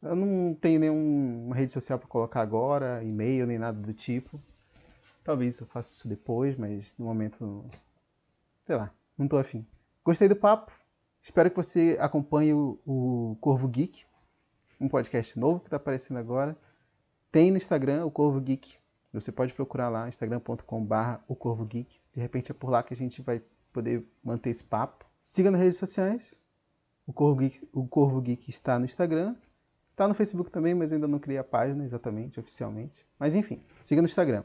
eu 0.02 0.16
não 0.16 0.54
tenho 0.54 0.80
nenhuma 0.80 1.56
rede 1.56 1.72
social 1.72 1.98
para 1.98 2.08
colocar 2.08 2.42
agora, 2.42 3.04
e-mail 3.04 3.48
nem 3.48 3.58
nada 3.58 3.80
do 3.80 3.94
tipo. 3.94 4.42
Talvez 5.24 5.60
eu 5.60 5.66
faça 5.68 5.92
isso 5.92 6.08
depois, 6.08 6.56
mas 6.56 6.96
no 6.98 7.06
momento 7.06 7.66
sei 8.64 8.76
lá, 8.76 8.94
não 9.18 9.28
tô 9.28 9.38
afim. 9.38 9.66
Gostei 10.04 10.28
do 10.28 10.36
papo, 10.36 10.72
Espero 11.26 11.50
que 11.50 11.56
você 11.56 11.98
acompanhe 12.00 12.54
o, 12.54 13.36
Corvo 13.42 13.68
Geek, 13.68 14.06
um 14.80 14.88
podcast 14.88 15.40
novo 15.40 15.60
que 15.60 15.66
está 15.66 15.78
aparecendo 15.78 16.18
agora. 16.18 16.56
Tem 17.32 17.50
no 17.50 17.58
Instagram 17.58 18.06
o 18.06 18.12
Corvo 18.12 18.40
Geek. 18.40 18.78
Você 19.12 19.32
pode 19.32 19.52
procurar 19.52 19.90
lá, 19.90 20.08
instagram.com.br 20.08 21.24
o 21.28 21.36
Corvo 21.36 21.66
Geek. 21.66 22.00
De 22.14 22.22
repente 22.22 22.52
é 22.52 22.54
por 22.54 22.70
lá 22.70 22.84
que 22.84 22.94
a 22.94 22.98
gente 22.98 23.24
vai 23.24 23.42
poder 23.74 24.08
manter 24.24 24.52
esse 24.52 24.64
papo. 24.64 25.04
Siga 25.20 25.50
nas 25.50 25.60
redes 25.60 25.80
sociais. 25.80 26.36
O 27.06 27.14
Corvo 27.14 27.40
Geek, 27.40 27.68
o 27.72 27.88
Corvo 27.88 28.22
Geek 28.22 28.50
está 28.50 28.80
no 28.80 28.86
Instagram. 28.86 29.36
Está 29.92 30.08
no 30.08 30.14
Facebook 30.14 30.52
também, 30.52 30.74
mas 30.74 30.92
eu 30.92 30.96
ainda 30.96 31.08
não 31.08 31.20
criei 31.20 31.38
a 31.38 31.44
página 31.44 31.84
exatamente, 31.84 32.40
oficialmente. 32.40 33.06
Mas 33.18 33.34
enfim, 33.34 33.62
siga 33.82 34.02
no 34.02 34.08
Instagram. 34.08 34.44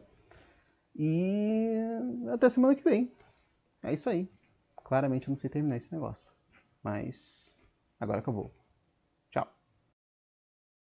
E 0.94 1.70
até 2.32 2.48
semana 2.48 2.74
que 2.74 2.84
vem. 2.84 3.10
É 3.82 3.92
isso 3.92 4.08
aí. 4.08 4.30
Claramente 4.76 5.26
eu 5.28 5.32
não 5.32 5.36
sei 5.36 5.50
terminar 5.50 5.76
esse 5.76 5.92
negócio. 5.92 6.30
Mas 6.82 7.58
agora 7.98 8.20
acabou. 8.20 8.54